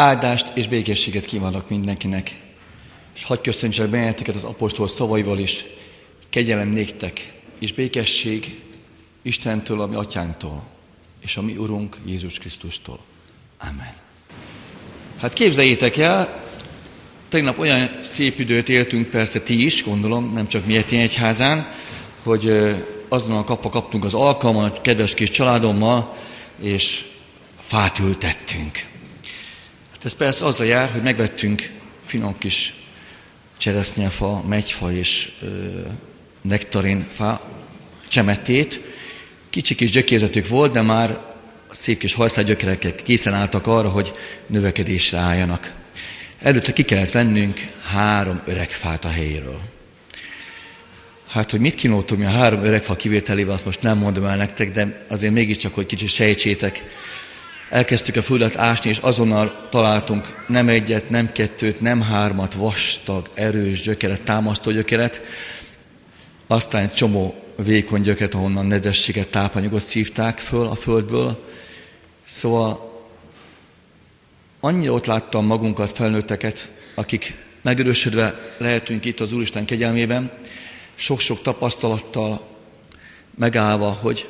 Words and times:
Áldást 0.00 0.52
és 0.54 0.68
békességet 0.68 1.24
kívánok 1.24 1.68
mindenkinek, 1.68 2.34
és 3.14 3.24
hagyj 3.24 3.40
köszöntsek 3.40 3.88
benneteket 3.88 4.34
az 4.34 4.44
apostol 4.44 4.88
szavaival 4.88 5.38
is, 5.38 5.64
kegyelem 6.30 6.68
néktek, 6.68 7.32
és 7.58 7.72
békesség 7.72 8.60
Istentől, 9.22 9.80
a 9.80 9.86
mi 9.86 9.94
atyánktól, 9.94 10.62
és 11.22 11.36
a 11.36 11.42
mi 11.42 11.56
Urunk 11.56 11.96
Jézus 12.06 12.38
Krisztustól. 12.38 12.98
Amen. 13.58 13.94
Hát 15.18 15.32
képzeljétek 15.32 15.96
el, 15.96 16.42
tegnap 17.28 17.58
olyan 17.58 18.00
szép 18.02 18.38
időt 18.38 18.68
éltünk, 18.68 19.10
persze 19.10 19.40
ti 19.40 19.64
is, 19.64 19.84
gondolom, 19.84 20.32
nem 20.32 20.48
csak 20.48 20.66
mi 20.66 20.76
egyházán, 20.90 21.72
hogy 22.22 22.50
azon 23.08 23.36
a 23.36 23.44
kapva 23.44 23.68
kaptunk 23.68 24.04
az 24.04 24.14
alkalmat, 24.14 24.80
kedves 24.80 25.14
kis 25.14 25.30
családommal, 25.30 26.16
és 26.60 27.04
fát 27.58 27.98
ültettünk. 27.98 28.89
Ez 30.04 30.12
persze 30.12 30.44
azzal 30.44 30.66
jár, 30.66 30.90
hogy 30.90 31.02
megvettünk 31.02 31.70
finom 32.04 32.38
kis 32.38 32.74
cseresznyefa, 33.58 34.44
megyfa 34.48 34.92
és 34.92 35.32
ö, 35.42 35.46
nektarin 36.42 37.06
fa 37.10 37.50
csemetét. 38.08 38.80
Kicsi 39.50 39.74
kis 39.74 39.90
gyökézetük 39.90 40.48
volt, 40.48 40.72
de 40.72 40.82
már 40.82 41.20
szép 41.70 41.98
kis 41.98 42.14
hajszágyökerekkel 42.14 42.94
készen 42.94 43.34
álltak 43.34 43.66
arra, 43.66 43.88
hogy 43.88 44.12
növekedésre 44.46 45.18
álljanak. 45.18 45.72
Előtte 46.42 46.72
ki 46.72 46.82
kellett 46.82 47.10
vennünk 47.10 47.60
három 47.82 48.40
öreg 48.44 48.70
fát 48.70 49.04
a 49.04 49.08
helyéről. 49.08 49.60
Hát, 51.28 51.50
hogy 51.50 51.60
mit 51.60 51.74
kínáltunk 51.74 52.20
mi 52.20 52.26
a 52.26 52.30
három 52.30 52.64
öreg 52.64 52.82
fa 52.82 52.96
kivételével, 52.96 53.54
azt 53.54 53.64
most 53.64 53.82
nem 53.82 53.98
mondom 53.98 54.24
el 54.24 54.36
nektek, 54.36 54.70
de 54.70 55.04
azért 55.08 55.32
mégiscsak, 55.32 55.74
hogy 55.74 55.86
kicsit 55.86 56.08
sejtsétek, 56.08 56.82
elkezdtük 57.70 58.16
a 58.16 58.22
földet 58.22 58.56
ásni, 58.56 58.90
és 58.90 58.98
azonnal 58.98 59.68
találtunk 59.70 60.44
nem 60.46 60.68
egyet, 60.68 61.10
nem 61.10 61.32
kettőt, 61.32 61.80
nem 61.80 62.00
hármat, 62.00 62.54
vastag, 62.54 63.30
erős 63.34 63.80
gyökeret, 63.80 64.22
támasztó 64.22 64.70
gyökeret, 64.70 65.22
aztán 66.46 66.82
egy 66.82 66.92
csomó 66.92 67.34
vékony 67.56 68.00
gyökeret, 68.00 68.34
ahonnan 68.34 68.66
nedvességet, 68.66 69.28
tápanyagot 69.28 69.80
szívták 69.80 70.38
föl 70.38 70.66
a 70.66 70.74
földből. 70.74 71.44
Szóval 72.22 73.02
annyira 74.60 74.92
ott 74.92 75.06
láttam 75.06 75.46
magunkat, 75.46 75.92
felnőtteket, 75.92 76.68
akik 76.94 77.36
megerősödve 77.62 78.54
lehetünk 78.58 79.04
itt 79.04 79.20
az 79.20 79.32
Úristen 79.32 79.64
kegyelmében, 79.64 80.32
sok-sok 80.94 81.42
tapasztalattal 81.42 82.46
megállva, 83.36 83.90
hogy 83.90 84.28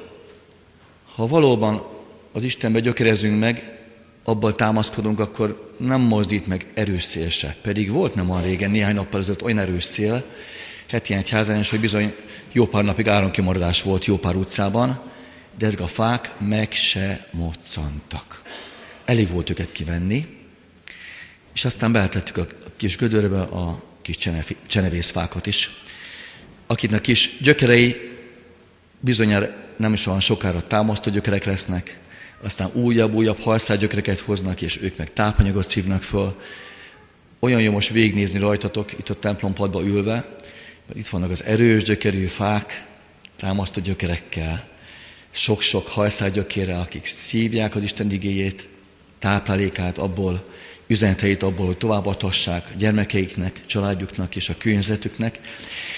ha 1.14 1.26
valóban 1.26 1.86
az 2.32 2.42
Istenbe 2.42 2.80
gyökerezünk 2.80 3.38
meg, 3.38 3.78
abban 4.24 4.56
támaszkodunk, 4.56 5.20
akkor 5.20 5.74
nem 5.78 6.00
mozdít 6.00 6.46
meg 6.46 6.66
erős 6.74 7.02
szél 7.02 7.28
se. 7.28 7.56
Pedig 7.62 7.90
volt 7.90 8.14
nem 8.14 8.30
olyan 8.30 8.42
régen, 8.42 8.70
néhány 8.70 8.94
nappal 8.94 9.20
ezelőtt 9.20 9.42
olyan 9.42 9.58
erős 9.58 9.84
szél, 9.84 10.24
heti 10.86 11.14
egy 11.14 11.30
házán 11.30 11.58
is, 11.58 11.70
hogy 11.70 11.80
bizony 11.80 12.14
jó 12.52 12.66
pár 12.66 12.84
napig 12.84 13.08
áramkimaradás 13.08 13.82
volt 13.82 14.04
jó 14.04 14.18
pár 14.18 14.36
utcában, 14.36 15.00
de 15.58 15.66
ezek 15.66 15.80
a 15.80 15.86
fák 15.86 16.30
meg 16.38 16.72
se 16.72 17.26
moccantak. 17.30 18.42
Elég 19.04 19.30
volt 19.30 19.50
őket 19.50 19.72
kivenni, 19.72 20.26
és 21.54 21.64
aztán 21.64 21.92
beletettük 21.92 22.36
a 22.36 22.46
kis 22.76 22.96
gödörbe 22.96 23.40
a 23.40 23.82
kis 24.02 24.18
csenevészfákat 24.66 25.46
is, 25.46 25.70
akiknek 26.66 27.00
kis 27.00 27.36
gyökerei 27.40 27.96
bizonyára 29.00 29.48
nem 29.76 29.92
is 29.92 30.06
olyan 30.06 30.20
sokára 30.20 30.66
támasztó 30.66 31.10
gyökerek 31.10 31.44
lesznek, 31.44 31.98
aztán 32.42 32.70
újabb-újabb 32.72 33.38
halszárgyökereket 33.38 34.18
hoznak, 34.18 34.62
és 34.62 34.78
ők 34.82 34.96
meg 34.96 35.12
tápanyagot 35.12 35.68
szívnak 35.68 36.02
föl. 36.02 36.40
Olyan 37.38 37.60
jó 37.60 37.72
most 37.72 37.90
végignézni 37.90 38.38
rajtatok 38.38 38.92
itt 38.92 39.08
a 39.08 39.14
templompadba 39.14 39.82
ülve, 39.82 40.12
mert 40.86 40.98
itt 40.98 41.08
vannak 41.08 41.30
az 41.30 41.44
erős 41.44 41.82
gyökerű 41.82 42.26
fák, 42.26 42.86
támasztó 43.36 43.80
gyökerekkel, 43.80 44.68
sok-sok 45.30 45.88
hajszárgyökére, 45.88 46.78
akik 46.78 47.06
szívják 47.06 47.74
az 47.74 47.82
Isten 47.82 48.10
igéjét, 48.10 48.68
táplálékát 49.18 49.98
abból, 49.98 50.44
üzeneteit 50.86 51.42
abból, 51.42 51.66
hogy 51.66 51.76
továbbadhassák 51.76 52.76
gyermekeiknek, 52.76 53.60
családjuknak 53.66 54.36
és 54.36 54.48
a 54.48 54.54
környezetüknek. 54.58 55.40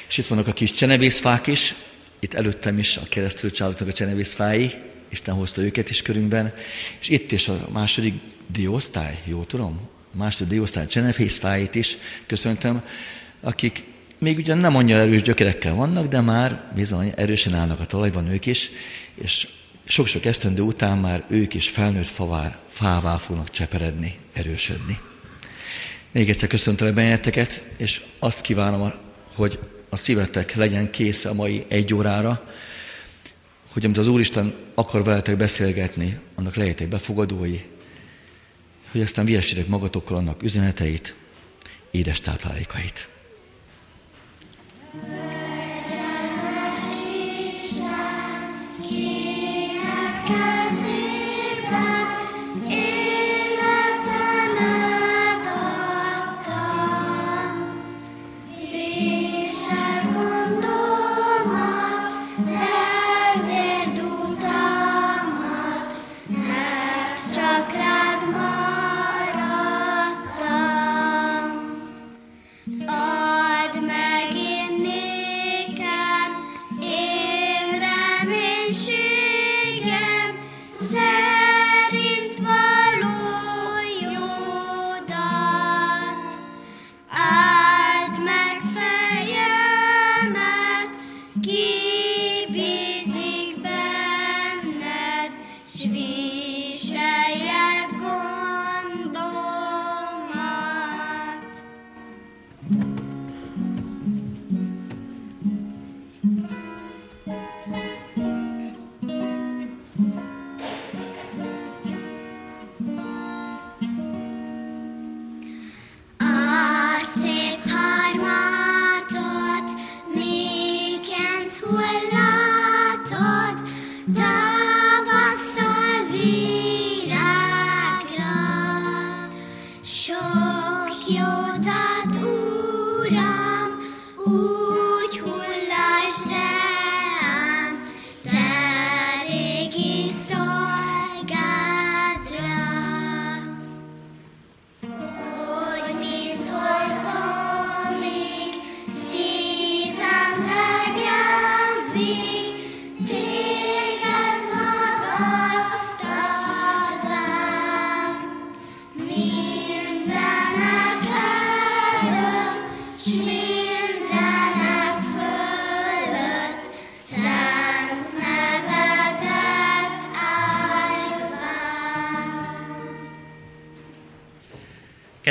És 0.08 0.18
itt 0.18 0.26
vannak 0.26 0.46
a 0.46 0.52
kis 0.52 0.72
csenevészfák 0.72 1.46
is, 1.46 1.74
itt 2.20 2.34
előttem 2.34 2.78
is 2.78 2.96
a 2.96 3.02
keresztül 3.08 3.50
családoknak 3.50 3.88
a 3.88 3.92
csenevészfái, 3.92 4.70
Isten 5.12 5.34
hozta 5.34 5.62
őket 5.62 5.90
is 5.90 6.02
körünkben, 6.02 6.54
és 7.00 7.08
itt 7.08 7.32
is 7.32 7.48
a 7.48 7.68
második 7.72 8.14
diósztály, 8.46 9.18
jó 9.24 9.44
tudom, 9.44 9.80
a 10.14 10.16
második 10.16 10.52
diósztály 10.52 10.86
csenevészfáit 10.86 11.74
is 11.74 11.96
köszöntöm, 12.26 12.82
akik 13.40 13.84
még 14.18 14.38
ugyan 14.38 14.58
nem 14.58 14.76
annyira 14.76 15.00
erős 15.00 15.22
gyökerekkel 15.22 15.74
vannak, 15.74 16.06
de 16.06 16.20
már 16.20 16.70
bizony 16.74 17.12
erősen 17.16 17.54
állnak 17.54 17.80
a 17.80 17.86
talajban 17.86 18.30
ők 18.30 18.46
is, 18.46 18.70
és 19.14 19.48
sok-sok 19.84 20.24
esztendő 20.24 20.62
után 20.62 20.98
már 20.98 21.24
ők 21.28 21.54
is 21.54 21.68
felnőtt 21.68 22.06
favár, 22.06 22.58
fává 22.68 23.16
fognak 23.16 23.50
cseperedni, 23.50 24.18
erősödni. 24.32 24.98
Még 26.12 26.28
egyszer 26.28 26.48
köszöntöm 26.48 26.94
benneteket, 26.94 27.64
és 27.76 28.02
azt 28.18 28.40
kívánom, 28.40 28.92
hogy 29.34 29.58
a 29.88 29.96
szívetek 29.96 30.54
legyen 30.54 30.90
kész 30.90 31.24
a 31.24 31.34
mai 31.34 31.64
egy 31.68 31.94
órára, 31.94 32.52
hogy 33.72 33.84
amit 33.84 33.98
az 33.98 34.06
Úristen 34.06 34.54
akar 34.74 35.04
veletek 35.04 35.36
beszélgetni, 35.36 36.18
annak 36.34 36.54
legyetek 36.54 36.88
befogadói, 36.88 37.60
hogy 38.90 39.00
aztán 39.00 39.24
viessétek 39.24 39.66
magatokkal 39.66 40.16
annak 40.16 40.42
üzeneteit, 40.42 41.14
édes 41.90 42.20
táplálékait. 42.20 43.10
me. 44.92 45.31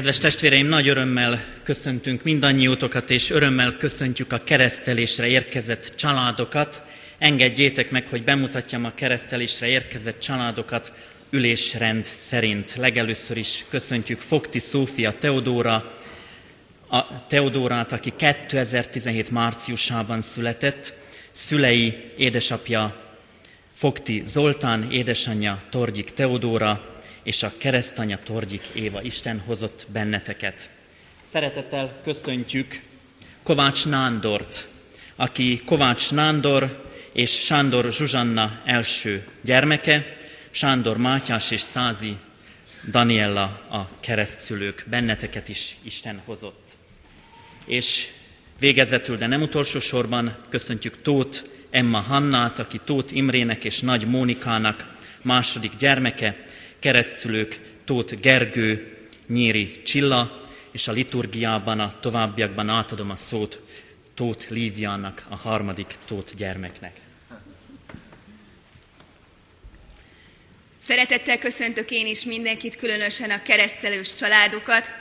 Kedves 0.01 0.19
testvéreim, 0.19 0.67
nagy 0.67 0.87
örömmel 0.87 1.43
köszöntünk 1.63 2.23
mindannyiótokat, 2.23 3.09
és 3.09 3.29
örömmel 3.29 3.77
köszöntjük 3.77 4.33
a 4.33 4.43
keresztelésre 4.43 5.27
érkezett 5.27 5.93
családokat. 5.95 6.83
Engedjétek 7.17 7.91
meg, 7.91 8.07
hogy 8.07 8.23
bemutatjam 8.23 8.85
a 8.85 8.91
keresztelésre 8.95 9.67
érkezett 9.67 10.19
családokat 10.19 10.93
ülésrend 11.29 12.05
szerint. 12.05 12.75
Legelőször 12.75 13.37
is 13.37 13.65
köszöntjük 13.69 14.19
Fogti 14.19 14.59
Szófia 14.59 15.11
Teodóra, 15.11 15.97
a 16.89 17.27
Teodórát, 17.27 17.91
aki 17.91 18.13
2017 18.15 19.31
márciusában 19.31 20.21
született, 20.21 20.93
szülei, 21.31 22.03
édesapja 22.17 22.95
Fogti 23.73 24.21
Zoltán, 24.25 24.91
édesanyja 24.91 25.61
Torgyik 25.69 26.09
Teodóra, 26.09 26.90
és 27.23 27.43
a 27.43 27.53
keresztanya 27.57 28.19
Torgyik 28.23 28.67
Éva. 28.73 29.01
Isten 29.01 29.41
hozott 29.45 29.87
benneteket. 29.91 30.69
Szeretettel 31.31 31.99
köszöntjük 32.03 32.81
Kovács 33.43 33.85
Nándort, 33.85 34.67
aki 35.15 35.61
Kovács 35.65 36.11
Nándor 36.11 36.89
és 37.13 37.31
Sándor 37.31 37.91
Zsuzsanna 37.91 38.61
első 38.65 39.27
gyermeke, 39.41 40.17
Sándor 40.51 40.97
Mátyás 40.97 41.51
és 41.51 41.61
Százi 41.61 42.15
Daniella 42.89 43.43
a 43.69 43.89
keresztszülők. 43.99 44.85
Benneteket 44.89 45.49
is 45.49 45.75
Isten 45.83 46.21
hozott. 46.25 46.69
És 47.65 48.07
végezetül, 48.59 49.17
de 49.17 49.27
nem 49.27 49.41
utolsó 49.41 49.79
sorban 49.79 50.35
köszöntjük 50.49 51.01
Tóth 51.01 51.43
Emma 51.69 51.99
Hannát, 51.99 52.59
aki 52.59 52.79
Tóth 52.83 53.15
Imrének 53.15 53.63
és 53.63 53.79
Nagy 53.79 54.07
Mónikának 54.07 54.97
második 55.21 55.75
gyermeke, 55.75 56.45
keresztülők 56.81 57.59
Tóth 57.85 58.19
Gergő, 58.19 58.97
Nyíri 59.27 59.81
Csilla, 59.81 60.41
és 60.71 60.87
a 60.87 60.91
liturgiában 60.91 61.79
a 61.79 61.99
továbbiakban 61.99 62.69
átadom 62.69 63.09
a 63.09 63.15
szót 63.15 63.61
Tóth 64.13 64.51
Líviának, 64.51 65.25
a 65.29 65.35
harmadik 65.35 65.95
Tóth 66.05 66.35
gyermeknek. 66.35 66.99
Szeretettel 70.79 71.39
köszöntök 71.39 71.91
én 71.91 72.07
is 72.07 72.23
mindenkit, 72.23 72.75
különösen 72.75 73.29
a 73.29 73.41
keresztelős 73.41 74.15
családokat. 74.15 74.91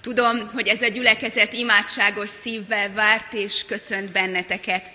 Tudom, 0.00 0.48
hogy 0.52 0.68
ez 0.68 0.82
a 0.82 0.88
gyülekezet 0.88 1.52
imádságos 1.52 2.30
szívvel 2.30 2.92
várt 2.92 3.32
és 3.32 3.64
köszönt 3.64 4.12
benneteket. 4.12 4.92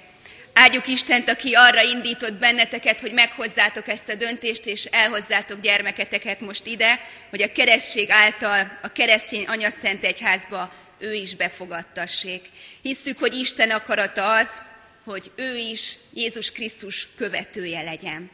Áldjuk 0.57 0.87
Istent, 0.87 1.29
aki 1.29 1.53
arra 1.53 1.81
indított 1.81 2.33
benneteket, 2.33 3.01
hogy 3.01 3.13
meghozzátok 3.13 3.87
ezt 3.87 4.09
a 4.09 4.15
döntést, 4.15 4.65
és 4.65 4.85
elhozzátok 4.85 5.61
gyermeketeket 5.61 6.39
most 6.39 6.65
ide, 6.65 7.01
hogy 7.29 7.41
a 7.41 7.51
keresztség 7.51 8.09
által 8.09 8.79
a 8.81 8.91
keresztény 8.91 9.45
anyaszent 9.45 10.03
egyházba 10.03 10.73
ő 10.99 11.13
is 11.13 11.35
befogadtassék. 11.35 12.49
Hisszük, 12.81 13.19
hogy 13.19 13.33
Isten 13.33 13.69
akarata 13.69 14.33
az, 14.35 14.61
hogy 15.03 15.31
ő 15.35 15.55
is 15.57 15.95
Jézus 16.13 16.51
Krisztus 16.51 17.07
követője 17.17 17.81
legyen. 17.81 18.31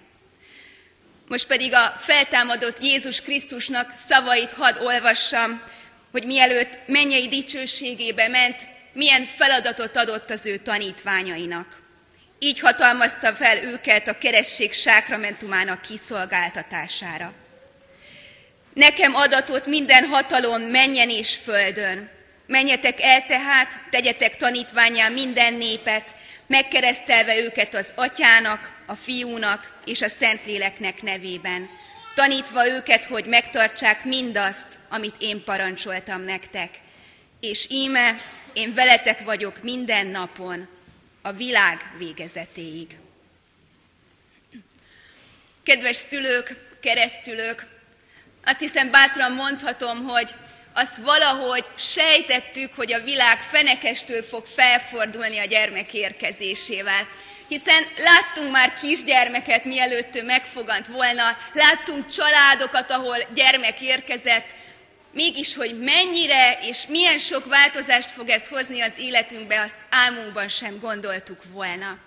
Most 1.27 1.47
pedig 1.47 1.73
a 1.73 1.95
feltámadott 1.97 2.83
Jézus 2.83 3.21
Krisztusnak 3.21 3.93
szavait 4.07 4.53
hadd 4.53 4.79
olvassam, 4.79 5.63
hogy 6.11 6.25
mielőtt 6.25 6.77
mennyei 6.87 7.27
dicsőségébe 7.27 8.27
ment, 8.27 8.67
milyen 8.93 9.25
feladatot 9.25 9.97
adott 9.97 10.29
az 10.29 10.45
ő 10.45 10.57
tanítványainak. 10.57 11.80
Így 12.43 12.59
hatalmazta 12.59 13.33
fel 13.33 13.57
őket 13.63 14.07
a 14.07 14.17
keresség 14.17 14.73
sákramentumának 14.73 15.81
kiszolgáltatására. 15.81 17.33
Nekem 18.73 19.15
adatot 19.15 19.65
minden 19.65 20.05
hatalom 20.05 20.61
menjen 20.61 21.09
és 21.09 21.35
földön. 21.43 22.09
Menjetek 22.47 23.01
el 23.01 23.25
tehát, 23.25 23.81
tegyetek 23.89 24.37
tanítványá 24.37 25.07
minden 25.07 25.53
népet, 25.53 26.15
megkeresztelve 26.47 27.37
őket 27.37 27.75
az 27.75 27.91
atyának, 27.95 28.71
a 28.85 28.95
fiúnak 28.95 29.77
és 29.85 30.01
a 30.01 30.09
szentléleknek 30.09 31.01
nevében, 31.01 31.69
tanítva 32.15 32.67
őket, 32.67 33.05
hogy 33.05 33.25
megtartsák 33.25 34.03
mindazt, 34.03 34.67
amit 34.89 35.15
én 35.19 35.43
parancsoltam 35.43 36.21
nektek. 36.21 36.69
És 37.39 37.65
íme, 37.69 38.21
én 38.53 38.73
veletek 38.73 39.23
vagyok 39.23 39.61
minden 39.63 40.07
napon, 40.07 40.79
a 41.21 41.31
világ 41.31 41.93
végezetéig. 41.97 42.97
Kedves 45.63 45.95
szülők, 45.95 46.77
keresztülők, 46.81 47.67
azt 48.45 48.59
hiszem 48.59 48.91
bátran 48.91 49.31
mondhatom, 49.31 50.03
hogy 50.03 50.35
azt 50.73 50.97
valahogy 50.97 51.65
sejtettük, 51.77 52.75
hogy 52.75 52.93
a 52.93 53.03
világ 53.03 53.39
fenekestől 53.39 54.23
fog 54.23 54.45
felfordulni 54.45 55.37
a 55.37 55.45
gyermek 55.45 55.93
érkezésével. 55.93 57.07
Hiszen 57.47 57.83
láttunk 57.97 58.51
már 58.51 58.73
kisgyermeket, 58.73 59.63
mielőtt 59.63 60.15
ő 60.15 60.23
megfogant 60.23 60.87
volna, 60.87 61.37
láttunk 61.53 62.09
családokat, 62.09 62.91
ahol 62.91 63.17
gyermek 63.33 63.81
érkezett, 63.81 64.45
Mégis, 65.13 65.55
hogy 65.55 65.79
mennyire 65.79 66.59
és 66.61 66.85
milyen 66.87 67.17
sok 67.17 67.45
változást 67.45 68.09
fog 68.09 68.29
ez 68.29 68.47
hozni 68.47 68.81
az 68.81 68.91
életünkbe, 68.97 69.61
azt 69.61 69.77
álmunkban 69.89 70.47
sem 70.47 70.79
gondoltuk 70.79 71.43
volna. 71.51 71.97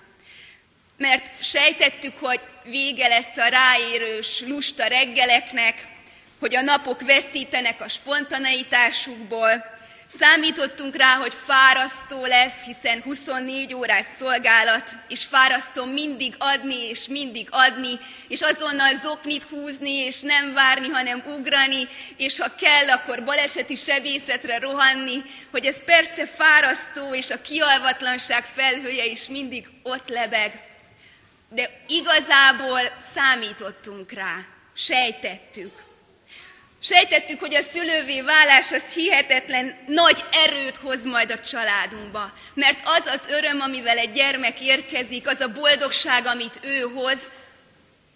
Mert 0.97 1.45
sejtettük, 1.45 2.19
hogy 2.19 2.41
vége 2.65 3.09
lesz 3.09 3.37
a 3.37 3.49
ráérős, 3.49 4.41
lusta 4.41 4.87
reggeleknek, 4.87 5.87
hogy 6.41 6.57
a 6.57 6.61
napok 6.61 7.01
veszítenek 7.01 7.81
a 7.81 7.89
spontaneitásukból, 7.89 9.74
Számítottunk 10.09 10.97
rá, 10.97 11.15
hogy 11.15 11.33
fárasztó 11.47 12.25
lesz, 12.25 12.65
hiszen 12.65 13.03
24 13.03 13.75
órás 13.75 14.07
szolgálat, 14.17 14.91
és 15.09 15.25
fárasztó 15.25 15.85
mindig 15.85 16.35
adni, 16.39 16.89
és 16.89 17.07
mindig 17.07 17.49
adni, 17.51 17.99
és 18.29 18.41
azonnal 18.41 18.95
zoknit 19.03 19.43
húzni, 19.43 19.91
és 19.91 20.21
nem 20.21 20.53
várni, 20.53 20.89
hanem 20.89 21.25
ugrani, 21.27 21.89
és 22.17 22.39
ha 22.39 22.55
kell, 22.55 22.91
akkor 22.91 23.25
baleseti 23.25 23.77
sebészetre 23.77 24.59
rohanni, 24.59 25.23
hogy 25.51 25.65
ez 25.65 25.85
persze 25.85 26.27
fárasztó, 26.27 27.15
és 27.15 27.31
a 27.31 27.41
kialvatlanság 27.41 28.45
felhője 28.45 29.05
is 29.05 29.29
mindig 29.29 29.69
ott 29.83 30.09
lebeg. 30.09 30.63
De 31.49 31.71
igazából 31.89 32.81
számítottunk 33.15 34.13
rá, 34.13 34.37
sejtettük. 34.75 35.94
Sejtettük, 36.87 37.41
hogy 37.41 37.55
a 37.55 37.63
szülővé 37.73 38.21
válás 38.21 38.73
az 38.73 38.83
hihetetlen 38.95 39.79
nagy 39.87 40.25
erőt 40.31 40.77
hoz 40.77 41.05
majd 41.05 41.31
a 41.31 41.41
családunkba. 41.41 42.33
Mert 42.55 42.79
az 42.85 43.07
az 43.07 43.21
öröm, 43.29 43.61
amivel 43.61 43.99
egy 43.99 44.13
gyermek 44.13 44.61
érkezik, 44.61 45.29
az 45.29 45.41
a 45.41 45.53
boldogság, 45.53 46.27
amit 46.27 46.61
ő 46.63 46.81
hoz, 46.81 47.19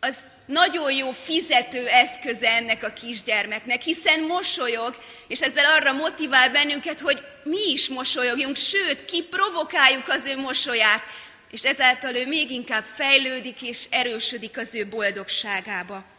az 0.01 0.17
nagyon 0.47 0.93
jó 0.93 1.11
fizető 1.11 1.87
eszköze 1.87 2.49
ennek 2.49 2.85
a 2.85 2.93
kisgyermeknek, 2.93 3.83
hiszen 3.83 4.21
mosolyog, 4.21 4.97
és 5.29 5.41
ezzel 5.41 5.65
arra 5.77 5.93
motivál 5.93 6.51
bennünket, 6.51 7.01
hogy 7.01 7.19
mi 7.43 7.71
is 7.71 7.89
mosolyogjunk, 7.89 8.57
sőt, 8.57 9.05
kiprovokáljuk 9.05 10.09
az 10.09 10.27
ő 10.27 10.37
mosolyát, 10.37 11.03
és 11.51 11.65
ezáltal 11.65 12.15
ő 12.15 12.27
még 12.27 12.51
inkább 12.51 12.85
fejlődik 12.95 13.63
és 13.63 13.85
erősödik 13.91 14.59
az 14.59 14.75
ő 14.75 14.87
boldogságába 14.87 16.17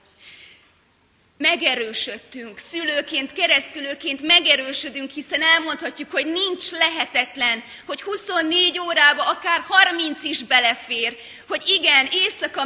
megerősödtünk, 1.39 2.57
szülőként, 2.57 3.33
keresztülőként 3.33 4.21
megerősödünk, 4.21 5.11
hiszen 5.11 5.41
elmondhatjuk, 5.41 6.11
hogy 6.11 6.25
nincs 6.25 6.71
lehetetlen, 6.71 7.63
hogy 7.85 8.01
24 8.01 8.79
órába 8.79 9.23
akár 9.23 9.61
30 9.67 10.23
is 10.23 10.43
belefér, 10.43 11.17
hogy 11.47 11.63
igen, 11.65 12.07
éjszaka 12.11 12.63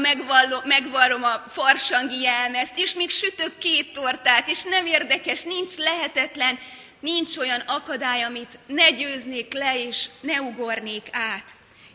megvarrom 0.64 1.24
a 1.24 1.44
farsangi 1.50 2.22
jelmezt, 2.22 2.78
és 2.78 2.94
még 2.94 3.10
sütök 3.10 3.58
két 3.58 3.94
tortát, 3.94 4.50
és 4.50 4.64
nem 4.64 4.86
érdekes, 4.86 5.42
nincs 5.42 5.76
lehetetlen, 5.76 6.60
nincs 7.00 7.38
olyan 7.38 7.64
akadály, 7.68 8.24
amit 8.24 8.60
ne 8.68 8.90
győznék 8.90 9.54
le, 9.54 9.84
és 9.88 10.06
ne 10.22 10.42
ugornék 10.42 11.08
át. 11.12 11.46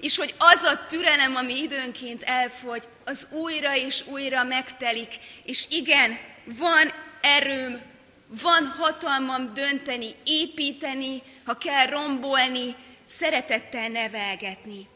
És 0.01 0.17
hogy 0.17 0.35
az 0.39 0.63
a 0.63 0.87
türelem, 0.89 1.37
ami 1.37 1.63
időnként 1.63 2.23
elfogy, 2.23 2.83
az 3.05 3.27
újra 3.31 3.77
és 3.77 4.03
újra 4.07 4.45
megtelik, 4.45 5.15
és 5.45 5.65
igen, 5.71 6.37
van 6.57 6.93
erőm, 7.21 7.81
van 8.27 8.67
hatalmam 8.79 9.55
dönteni, 9.55 10.15
építeni, 10.25 11.23
ha 11.45 11.55
kell 11.55 11.87
rombolni, 11.87 12.77
szeretettel 13.07 13.89
nevelgetni. 13.89 14.89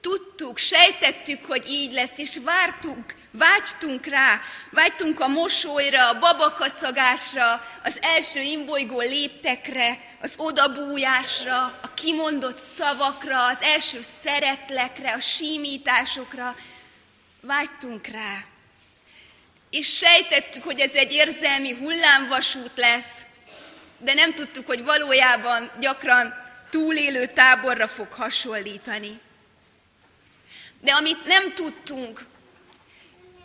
Tudtuk, 0.00 0.58
sejtettük, 0.58 1.44
hogy 1.44 1.68
így 1.68 1.92
lesz, 1.92 2.18
és 2.18 2.38
vártunk, 2.44 3.14
vágytunk 3.30 4.06
rá, 4.06 4.40
vágytunk 4.70 5.20
a 5.20 5.28
mosolyra, 5.28 6.08
a 6.08 6.18
babakacagásra, 6.18 7.60
az 7.84 7.98
első 8.00 8.40
imbolygó 8.40 9.00
léptekre, 9.00 10.00
az 10.20 10.34
odabújásra, 10.36 11.78
a 11.82 11.94
kimondott 11.94 12.58
szavakra, 12.58 13.46
az 13.46 13.62
első 13.62 13.98
szeretlekre, 14.22 15.12
a 15.12 15.20
símításokra. 15.20 16.56
Vágytunk 17.40 18.06
rá 18.06 18.53
és 19.74 19.96
sejtettük, 19.96 20.64
hogy 20.64 20.80
ez 20.80 20.90
egy 20.92 21.12
érzelmi 21.12 21.72
hullámvasút 21.72 22.70
lesz, 22.76 23.20
de 23.98 24.14
nem 24.14 24.34
tudtuk, 24.34 24.66
hogy 24.66 24.84
valójában 24.84 25.70
gyakran 25.80 26.34
túlélő 26.70 27.26
táborra 27.26 27.88
fog 27.88 28.12
hasonlítani. 28.12 29.20
De 30.80 30.92
amit 30.92 31.26
nem 31.26 31.54
tudtunk, 31.54 32.26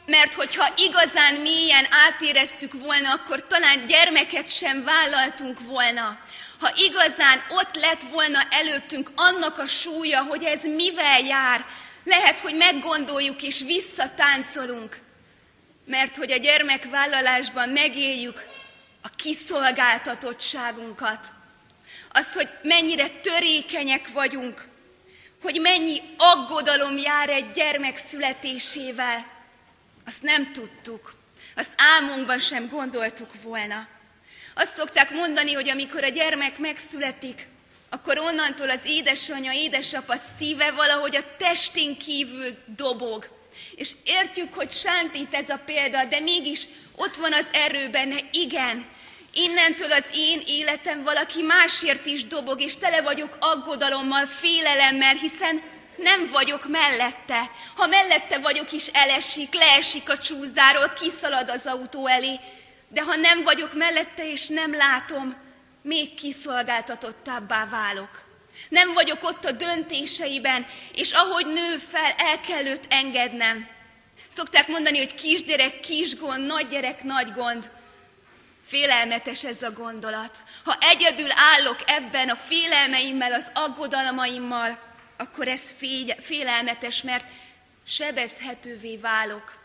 mert 0.05 0.33
hogyha 0.33 0.73
igazán 0.77 1.35
mélyen 1.35 1.87
átéreztük 2.07 2.73
volna, 2.73 3.13
akkor 3.13 3.47
talán 3.47 3.85
gyermeket 3.85 4.51
sem 4.51 4.83
vállaltunk 4.83 5.59
volna. 5.61 6.19
Ha 6.59 6.73
igazán 6.75 7.43
ott 7.49 7.75
lett 7.75 8.01
volna 8.11 8.39
előttünk 8.49 9.11
annak 9.15 9.57
a 9.57 9.65
súlya, 9.65 10.23
hogy 10.23 10.43
ez 10.43 10.63
mivel 10.63 11.19
jár, 11.19 11.65
lehet, 12.03 12.39
hogy 12.39 12.55
meggondoljuk 12.55 13.41
és 13.41 13.59
visszatáncolunk. 13.59 15.07
Mert 15.89 16.17
hogy 16.17 16.31
a 16.31 16.37
gyermekvállalásban 16.37 17.69
megéljük 17.69 18.45
a 19.01 19.09
kiszolgáltatottságunkat. 19.15 21.27
Az, 22.09 22.33
hogy 22.33 22.49
mennyire 22.61 23.07
törékenyek 23.07 24.11
vagyunk, 24.11 24.67
hogy 25.41 25.59
mennyi 25.61 26.01
aggodalom 26.17 26.97
jár 26.97 27.29
egy 27.29 27.51
gyermek 27.51 27.97
születésével, 27.97 29.31
azt 30.05 30.23
nem 30.23 30.51
tudtuk. 30.51 31.13
Azt 31.55 31.73
álmunkban 31.75 32.39
sem 32.39 32.67
gondoltuk 32.67 33.41
volna. 33.41 33.87
Azt 34.55 34.75
szokták 34.75 35.11
mondani, 35.11 35.53
hogy 35.53 35.69
amikor 35.69 36.03
a 36.03 36.09
gyermek 36.09 36.57
megszületik, 36.57 37.47
akkor 37.89 38.19
onnantól 38.19 38.69
az 38.69 38.85
édesanyja, 38.85 39.51
édesapa 39.51 40.15
szíve 40.37 40.71
valahogy 40.71 41.15
a 41.15 41.35
testén 41.37 41.97
kívül 41.97 42.57
dobog. 42.75 43.38
És 43.75 43.91
értjük, 44.03 44.53
hogy 44.53 44.71
sántít 44.71 45.33
ez 45.33 45.49
a 45.49 45.61
példa, 45.65 46.05
de 46.05 46.19
mégis 46.19 46.67
ott 46.95 47.15
van 47.15 47.33
az 47.33 47.47
erő 47.51 47.89
benne, 47.89 48.19
igen, 48.31 48.87
Innentől 49.33 49.91
az 49.91 50.05
én 50.13 50.41
életem 50.45 51.03
valaki 51.03 51.41
másért 51.41 52.05
is 52.05 52.27
dobog, 52.27 52.61
és 52.61 52.75
tele 52.75 53.01
vagyok 53.01 53.37
aggodalommal, 53.39 54.25
félelemmel, 54.25 55.13
hiszen 55.13 55.61
nem 55.97 56.29
vagyok 56.31 56.67
mellette. 56.67 57.51
Ha 57.75 57.87
mellette 57.87 58.37
vagyok 58.37 58.71
is, 58.71 58.87
elesik, 58.87 59.53
leesik 59.53 60.09
a 60.09 60.17
csúszdáról, 60.17 60.93
kiszalad 60.99 61.49
az 61.49 61.65
autó 61.65 62.07
elé. 62.07 62.39
De 62.89 63.01
ha 63.01 63.15
nem 63.15 63.43
vagyok 63.43 63.73
mellette 63.73 64.31
és 64.31 64.47
nem 64.47 64.75
látom, 64.75 65.35
még 65.81 66.13
kiszolgáltatottabbá 66.13 67.65
válok. 67.65 68.28
Nem 68.69 68.93
vagyok 68.93 69.23
ott 69.23 69.45
a 69.45 69.51
döntéseiben, 69.51 70.65
és 70.93 71.11
ahogy 71.11 71.45
nő 71.45 71.77
fel, 71.77 72.11
el 72.17 72.39
kell 72.39 72.65
őt 72.65 72.85
engednem. 72.89 73.67
Szokták 74.35 74.67
mondani, 74.67 74.97
hogy 74.97 75.15
kisgyerek, 75.15 75.79
kis 75.79 76.15
gond, 76.15 76.45
nagy 76.45 76.97
nagy 77.03 77.31
gond. 77.33 77.69
Félelmetes 78.65 79.43
ez 79.43 79.61
a 79.61 79.71
gondolat. 79.71 80.43
Ha 80.63 80.77
egyedül 80.79 81.29
állok 81.31 81.79
ebben 81.85 82.29
a 82.29 82.35
félelmeimmel, 82.35 83.33
az 83.33 83.51
aggodalmaimmal, 83.53 84.79
akkor 85.17 85.47
ez 85.47 85.73
félelmetes, 86.19 87.01
mert 87.01 87.25
sebezhetővé 87.87 88.97
válok. 88.97 89.57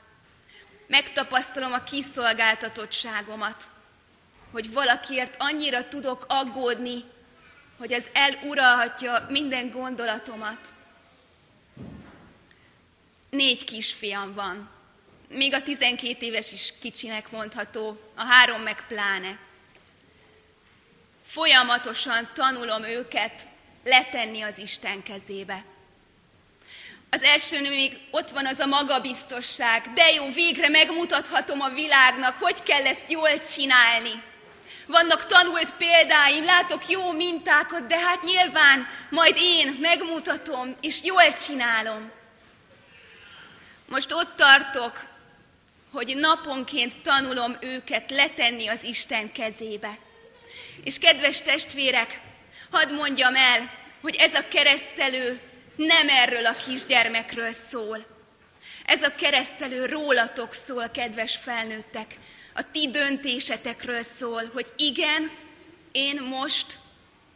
Megtapasztalom 0.86 1.72
a 1.72 1.82
kiszolgáltatottságomat, 1.82 3.68
hogy 4.52 4.72
valakiért 4.72 5.34
annyira 5.38 5.88
tudok 5.88 6.24
aggódni, 6.28 7.04
hogy 7.78 7.92
ez 7.92 8.04
eluralhatja 8.12 9.26
minden 9.28 9.70
gondolatomat. 9.70 10.72
Négy 13.30 13.64
kisfiam 13.64 14.34
van. 14.34 14.70
Még 15.28 15.54
a 15.54 15.62
12 15.62 16.26
éves 16.26 16.52
is 16.52 16.74
kicsinek 16.80 17.30
mondható, 17.30 18.00
a 18.14 18.24
három 18.24 18.60
meg 18.60 18.86
pláne. 18.86 19.38
Folyamatosan 21.26 22.28
tanulom 22.34 22.82
őket 22.82 23.46
letenni 23.84 24.42
az 24.42 24.58
Isten 24.58 25.02
kezébe. 25.02 25.64
Az 27.10 27.22
első 27.22 27.60
nő 27.60 27.68
még 27.68 28.00
ott 28.10 28.30
van 28.30 28.46
az 28.46 28.58
a 28.58 28.66
magabiztosság, 28.66 29.92
de 29.92 30.10
jó, 30.10 30.28
végre 30.32 30.68
megmutathatom 30.68 31.60
a 31.60 31.68
világnak, 31.68 32.38
hogy 32.38 32.62
kell 32.62 32.86
ezt 32.86 33.10
jól 33.10 33.40
csinálni. 33.40 34.22
Vannak 34.86 35.26
tanult 35.26 35.74
példáim, 35.74 36.44
látok 36.44 36.88
jó 36.88 37.10
mintákat, 37.10 37.86
de 37.86 37.98
hát 37.98 38.22
nyilván 38.22 38.88
majd 39.10 39.36
én 39.38 39.78
megmutatom, 39.80 40.76
és 40.80 41.02
jól 41.02 41.32
csinálom. 41.46 42.10
Most 43.88 44.12
ott 44.12 44.36
tartok, 44.36 45.06
hogy 45.92 46.16
naponként 46.16 47.02
tanulom 47.02 47.56
őket 47.60 48.10
letenni 48.10 48.66
az 48.66 48.82
Isten 48.82 49.32
kezébe. 49.32 49.98
És 50.84 50.98
kedves 50.98 51.40
testvérek, 51.40 52.20
hadd 52.70 52.94
mondjam 52.94 53.34
el, 53.34 53.70
hogy 54.00 54.16
ez 54.16 54.34
a 54.34 54.48
keresztelő 54.48 55.40
nem 55.76 56.08
erről 56.08 56.46
a 56.46 56.56
kisgyermekről 56.66 57.52
szól. 57.52 58.04
Ez 58.84 59.02
a 59.02 59.14
keresztelő 59.14 59.86
rólatok 59.86 60.52
szól, 60.52 60.88
kedves 60.88 61.36
felnőttek. 61.36 62.14
A 62.54 62.70
ti 62.70 62.90
döntésetekről 62.90 64.02
szól, 64.02 64.50
hogy 64.52 64.72
igen, 64.76 65.30
én 65.92 66.22
most 66.22 66.78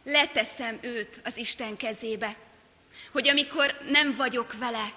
leteszem 0.03 0.77
őt 0.81 1.21
az 1.23 1.37
Isten 1.37 1.77
kezébe. 1.77 2.35
Hogy 3.11 3.27
amikor 3.27 3.81
nem 3.89 4.15
vagyok 4.15 4.53
vele, 4.57 4.93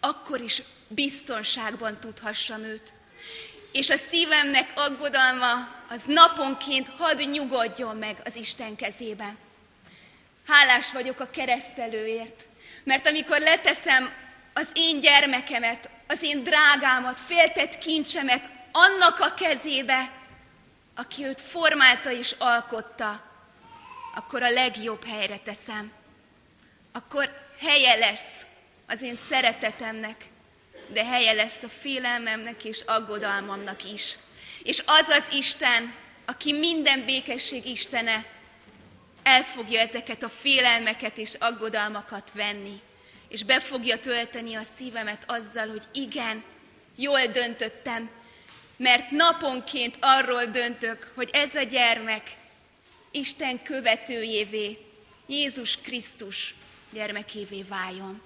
akkor 0.00 0.40
is 0.40 0.62
biztonságban 0.88 2.00
tudhassam 2.00 2.62
őt. 2.62 2.92
És 3.72 3.90
a 3.90 3.96
szívemnek 3.96 4.72
aggodalma 4.74 5.78
az 5.88 6.02
naponként 6.06 6.88
hadd 6.88 7.30
nyugodjon 7.30 7.96
meg 7.96 8.20
az 8.24 8.36
Isten 8.36 8.76
kezébe. 8.76 9.36
Hálás 10.46 10.92
vagyok 10.92 11.20
a 11.20 11.30
keresztelőért, 11.30 12.46
mert 12.84 13.08
amikor 13.08 13.40
leteszem 13.40 14.12
az 14.54 14.70
én 14.74 15.00
gyermekemet, 15.00 15.90
az 16.06 16.22
én 16.22 16.42
drágámat, 16.42 17.20
féltett 17.20 17.78
kincsemet 17.78 18.50
annak 18.72 19.20
a 19.20 19.34
kezébe, 19.34 20.12
aki 20.94 21.24
őt 21.24 21.40
formálta 21.40 22.10
és 22.12 22.34
alkotta, 22.38 23.22
akkor 24.14 24.42
a 24.42 24.50
legjobb 24.50 25.04
helyre 25.04 25.38
teszem. 25.38 25.92
Akkor 26.92 27.48
helye 27.58 27.94
lesz 27.94 28.46
az 28.86 29.02
én 29.02 29.16
szeretetemnek, 29.28 30.24
de 30.88 31.04
helye 31.04 31.32
lesz 31.32 31.62
a 31.62 31.68
félelmemnek 31.68 32.64
és 32.64 32.80
aggodalmamnak 32.86 33.84
is. 33.92 34.18
És 34.62 34.82
az 34.86 35.08
az 35.08 35.32
Isten, 35.32 35.94
aki 36.26 36.52
minden 36.52 37.04
békesség 37.04 37.66
Istene, 37.66 38.24
el 39.22 39.42
fogja 39.42 39.80
ezeket 39.80 40.22
a 40.22 40.28
félelmeket 40.28 41.18
és 41.18 41.34
aggodalmakat 41.38 42.32
venni, 42.34 42.80
és 43.28 43.44
be 43.44 43.60
fogja 43.60 43.98
tölteni 43.98 44.54
a 44.54 44.62
szívemet 44.62 45.24
azzal, 45.26 45.68
hogy 45.68 45.82
igen, 45.92 46.44
jól 46.96 47.26
döntöttem, 47.26 48.10
mert 48.80 49.10
naponként 49.10 49.96
arról 50.00 50.44
döntök, 50.44 51.12
hogy 51.14 51.30
ez 51.32 51.54
a 51.54 51.62
gyermek 51.62 52.22
Isten 53.10 53.62
követőjévé, 53.62 54.78
Jézus 55.26 55.76
Krisztus 55.76 56.54
gyermekévé 56.90 57.62
váljon. 57.62 58.22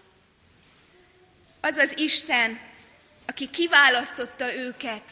Az 1.61 1.76
az 1.76 1.99
Isten, 1.99 2.61
aki 3.26 3.50
kiválasztotta 3.50 4.54
őket, 4.54 5.02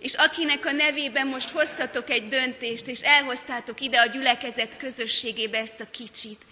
és 0.00 0.14
akinek 0.14 0.66
a 0.66 0.72
nevében 0.72 1.26
most 1.26 1.50
hoztatok 1.50 2.10
egy 2.10 2.28
döntést, 2.28 2.86
és 2.86 3.00
elhoztátok 3.00 3.80
ide 3.80 4.00
a 4.00 4.06
gyülekezet 4.06 4.76
közösségébe 4.76 5.58
ezt 5.58 5.80
a 5.80 5.90
kicsit. 5.90 6.42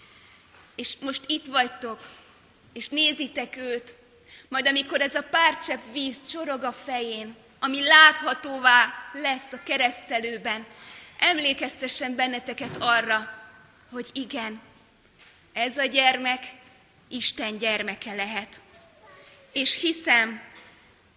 És 0.76 0.96
most 1.00 1.22
itt 1.26 1.46
vagytok, 1.46 2.10
és 2.72 2.88
nézitek 2.88 3.56
őt, 3.56 3.94
majd 4.48 4.66
amikor 4.66 5.00
ez 5.00 5.14
a 5.14 5.22
párcsepp 5.30 5.80
víz 5.92 6.20
csorog 6.28 6.62
a 6.62 6.72
fején, 6.72 7.41
ami 7.64 7.86
láthatóvá 7.86 8.94
lesz 9.12 9.52
a 9.52 9.62
keresztelőben, 9.64 10.66
emlékeztessen 11.18 12.14
benneteket 12.14 12.76
arra, 12.80 13.30
hogy 13.90 14.10
igen, 14.12 14.60
ez 15.52 15.78
a 15.78 15.84
gyermek 15.84 16.44
Isten 17.08 17.58
gyermeke 17.58 18.14
lehet. 18.14 18.62
És 19.52 19.80
hiszem, 19.80 20.42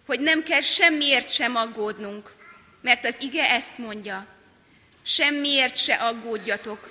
hogy 0.06 0.20
nem 0.20 0.42
kell 0.42 0.60
semmiért 0.60 1.30
sem 1.30 1.56
aggódnunk, 1.56 2.34
mert 2.82 3.06
az 3.06 3.16
ige 3.20 3.50
ezt 3.50 3.78
mondja. 3.78 4.26
Semmiért 5.02 5.76
se 5.76 5.94
aggódjatok, 5.94 6.90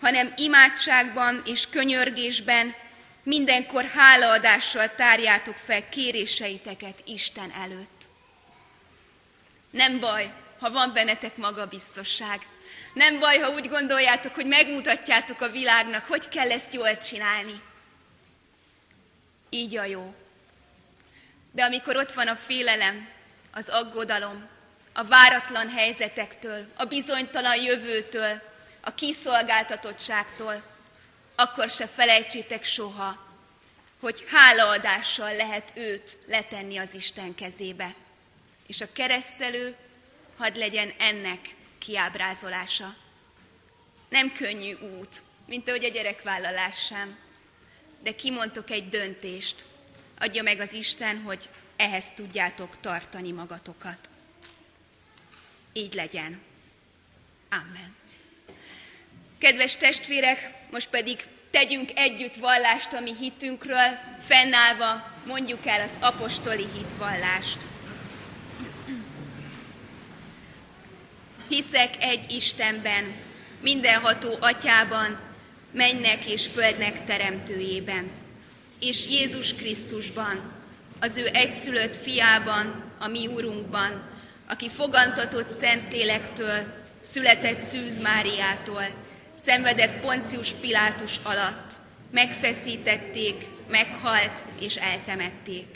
hanem 0.00 0.32
imádságban 0.36 1.42
és 1.44 1.66
könyörgésben 1.70 2.74
mindenkor 3.22 3.84
hálaadással 3.84 4.94
tárjátok 4.94 5.56
fel 5.56 5.88
kéréseiteket 5.88 7.02
Isten 7.04 7.50
előtt. 7.50 8.05
Nem 9.70 10.00
baj, 10.00 10.32
ha 10.58 10.70
van 10.70 10.92
bennetek 10.92 11.36
magabiztosság. 11.36 12.46
Nem 12.94 13.18
baj, 13.18 13.38
ha 13.38 13.50
úgy 13.50 13.68
gondoljátok, 13.68 14.34
hogy 14.34 14.46
megmutatjátok 14.46 15.40
a 15.40 15.50
világnak, 15.50 16.06
hogy 16.06 16.28
kell 16.28 16.50
ezt 16.50 16.74
jól 16.74 16.96
csinálni. 16.96 17.62
Így 19.50 19.76
a 19.76 19.84
jó. 19.84 20.14
De 21.52 21.64
amikor 21.64 21.96
ott 21.96 22.12
van 22.12 22.28
a 22.28 22.36
félelem, 22.36 23.08
az 23.52 23.68
aggodalom, 23.68 24.48
a 24.92 25.04
váratlan 25.04 25.70
helyzetektől, 25.70 26.66
a 26.76 26.84
bizonytalan 26.84 27.56
jövőtől, 27.56 28.42
a 28.80 28.94
kiszolgáltatottságtól, 28.94 30.62
akkor 31.34 31.70
se 31.70 31.86
felejtsétek 31.86 32.64
soha, 32.64 33.24
hogy 34.00 34.24
hálaadással 34.28 35.36
lehet 35.36 35.72
őt 35.74 36.18
letenni 36.26 36.76
az 36.76 36.94
Isten 36.94 37.34
kezébe. 37.34 37.94
És 38.66 38.80
a 38.80 38.92
keresztelő 38.92 39.76
hadd 40.36 40.58
legyen 40.58 40.92
ennek 40.98 41.38
kiábrázolása. 41.78 42.94
Nem 44.08 44.32
könnyű 44.32 44.74
út, 44.74 45.22
mint 45.46 45.68
ahogy 45.68 45.84
a 45.84 45.88
gyerekvállalás 45.88 46.86
sem, 46.86 47.18
de 48.02 48.14
kimondtok 48.14 48.70
egy 48.70 48.88
döntést. 48.88 49.64
Adja 50.18 50.42
meg 50.42 50.60
az 50.60 50.72
Isten, 50.72 51.22
hogy 51.22 51.48
ehhez 51.76 52.12
tudjátok 52.14 52.80
tartani 52.80 53.32
magatokat. 53.32 54.08
Így 55.72 55.94
legyen. 55.94 56.40
Amen. 57.50 57.94
Kedves 59.38 59.76
testvérek, 59.76 60.52
most 60.70 60.88
pedig 60.88 61.24
tegyünk 61.50 61.90
együtt 61.94 62.36
vallást 62.36 62.92
a 62.92 63.00
mi 63.00 63.14
hitünkről, 63.18 63.98
fennállva 64.20 65.12
mondjuk 65.26 65.66
el 65.66 65.80
az 65.80 65.92
apostoli 66.00 66.66
hitvallást. 66.76 67.66
Hiszek 71.48 71.94
egy 71.98 72.30
Istenben, 72.30 73.14
mindenható 73.60 74.36
atyában, 74.40 75.18
mennek 75.72 76.30
és 76.30 76.46
földnek 76.46 77.04
teremtőjében, 77.04 78.10
és 78.80 79.06
Jézus 79.08 79.54
Krisztusban, 79.54 80.52
az 81.00 81.16
ő 81.16 81.28
egyszülött 81.32 81.96
fiában, 81.96 82.84
a 82.98 83.08
mi 83.08 83.26
úrunkban, 83.26 84.02
aki 84.48 84.68
fogantatott 84.68 85.48
Szentlélektől, 85.48 86.74
született 87.00 87.60
Szűz 87.60 88.00
Máriától, 88.00 88.84
szenvedett 89.44 90.00
Poncius 90.00 90.52
Pilátus 90.60 91.16
alatt, 91.22 91.72
megfeszítették, 92.10 93.44
meghalt 93.70 94.40
és 94.60 94.76
eltemették. 94.76 95.66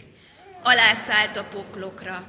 Alászállt 0.62 1.36
a 1.36 1.44
poklokra, 1.44 2.28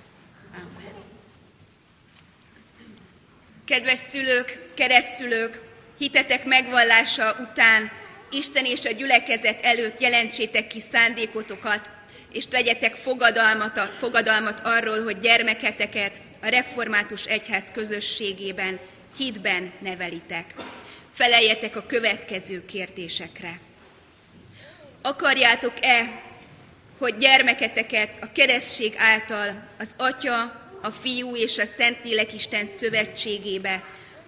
Kedves 3.65 3.99
szülők, 4.09 4.59
keresztülők, 4.75 5.61
hitetek 5.97 6.45
megvallása 6.45 7.35
után 7.39 7.91
Isten 8.31 8.65
és 8.65 8.85
a 8.85 8.91
gyülekezet 8.91 9.65
előtt 9.65 10.01
jelentsétek 10.01 10.67
ki 10.67 10.79
szándékotokat, 10.91 11.89
és 12.33 12.47
tegyetek 12.47 12.95
fogadalmat, 12.95 13.79
fogadalmat 13.97 14.61
arról, 14.63 15.03
hogy 15.03 15.19
gyermeketeket 15.19 16.21
a 16.41 16.47
református 16.47 17.25
egyház 17.25 17.63
közösségében, 17.73 18.79
hitben 19.17 19.73
nevelitek. 19.79 20.53
Feleljetek 21.13 21.75
a 21.75 21.85
következő 21.85 22.65
kérdésekre. 22.65 23.59
Akarjátok-e, 25.01 26.21
hogy 26.97 27.17
gyermeketeket 27.17 28.09
a 28.21 28.31
keresztség 28.31 28.93
által 28.97 29.67
az 29.79 29.93
Atya, 29.97 30.60
a 30.81 30.89
Fiú 30.89 31.35
és 31.35 31.57
a 31.57 31.65
Szentlélek 31.65 32.33
Isten 32.33 32.65
szövetségébe, 32.65 33.83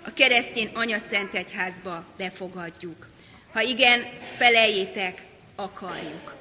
a 0.06 0.14
keresztény 0.14 0.70
Anya 0.74 0.98
Szent 0.98 1.34
Egyházba 1.36 2.06
befogadjuk? 2.18 3.10
Ha 3.54 3.62
igen, 3.62 4.06
felejétek, 4.38 5.22
akarjuk. 5.56 6.36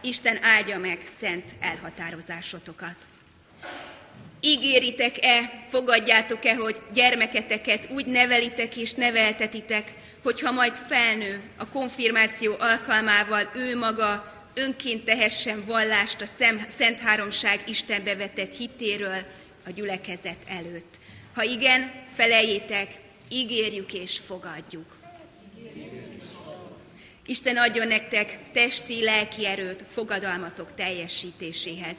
Isten 0.00 0.38
áldja 0.42 0.78
meg 0.78 0.98
szent 1.18 1.54
elhatározásotokat. 1.60 2.94
Ígéritek-e, 4.40 5.64
fogadjátok-e, 5.70 6.54
hogy 6.54 6.80
gyermeketeket 6.92 7.88
úgy 7.90 8.06
nevelitek 8.06 8.76
és 8.76 8.92
neveltetitek, 8.92 9.92
hogyha 10.22 10.52
majd 10.52 10.76
felnő 10.88 11.42
a 11.56 11.68
konfirmáció 11.68 12.54
alkalmával 12.58 13.50
ő 13.54 13.78
maga 13.78 14.32
önként 14.54 15.04
tehessen 15.04 15.64
vallást 15.64 16.20
a 16.20 16.26
Szent 16.68 17.00
Háromság 17.00 17.60
Istenbe 17.66 18.16
vetett 18.16 18.56
hitéről 18.56 19.26
a 19.66 19.70
gyülekezet 19.70 20.38
előtt. 20.46 20.98
Ha 21.34 21.42
igen, 21.42 21.92
felejétek, 22.14 22.90
ígérjük 23.28 23.92
és 23.92 24.20
fogadjuk. 24.26 24.96
Isten 27.26 27.56
adjon 27.56 27.86
nektek 27.86 28.38
testi, 28.52 29.04
lelki 29.04 29.46
erőt 29.46 29.84
fogadalmatok 29.90 30.74
teljesítéséhez. 30.74 31.96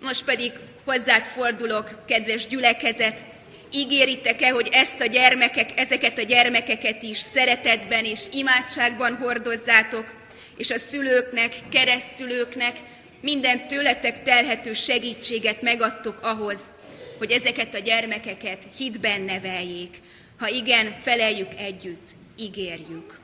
Most 0.00 0.24
pedig 0.24 0.52
hozzád 0.84 1.24
fordulok, 1.24 2.04
kedves 2.06 2.46
gyülekezet, 2.46 3.24
ígéritek-e, 3.72 4.50
hogy 4.50 4.68
ezt 4.72 5.00
a 5.00 5.06
gyermekek, 5.06 5.80
ezeket 5.80 6.18
a 6.18 6.22
gyermekeket 6.22 7.02
is 7.02 7.18
szeretetben 7.18 8.04
és 8.04 8.20
imádságban 8.32 9.16
hordozzátok, 9.16 10.23
és 10.56 10.70
a 10.70 10.78
szülőknek, 10.78 11.54
keresztszülőknek 11.70 12.76
minden 13.20 13.68
tőletek 13.68 14.22
telhető 14.22 14.72
segítséget 14.72 15.62
megadtok 15.62 16.18
ahhoz, 16.22 16.60
hogy 17.18 17.30
ezeket 17.30 17.74
a 17.74 17.78
gyermekeket 17.78 18.64
hitben 18.76 19.20
neveljék. 19.20 20.00
Ha 20.38 20.48
igen, 20.48 20.94
feleljük 21.02 21.54
együtt, 21.56 22.08
ígérjük 22.38 23.22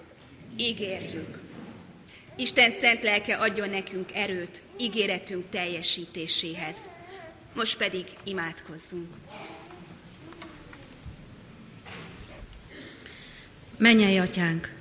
ígérjük. 0.56 1.38
Isten 2.36 2.70
szent 2.70 3.02
lelke 3.02 3.34
adjon 3.34 3.70
nekünk 3.70 4.14
erőt 4.14 4.62
ígéretünk 4.78 5.48
teljesítéséhez. 5.48 6.76
Most 7.54 7.76
pedig 7.76 8.04
imádkozzunk. 8.24 9.14
Mennyei 13.76 14.18
atyánk, 14.18 14.74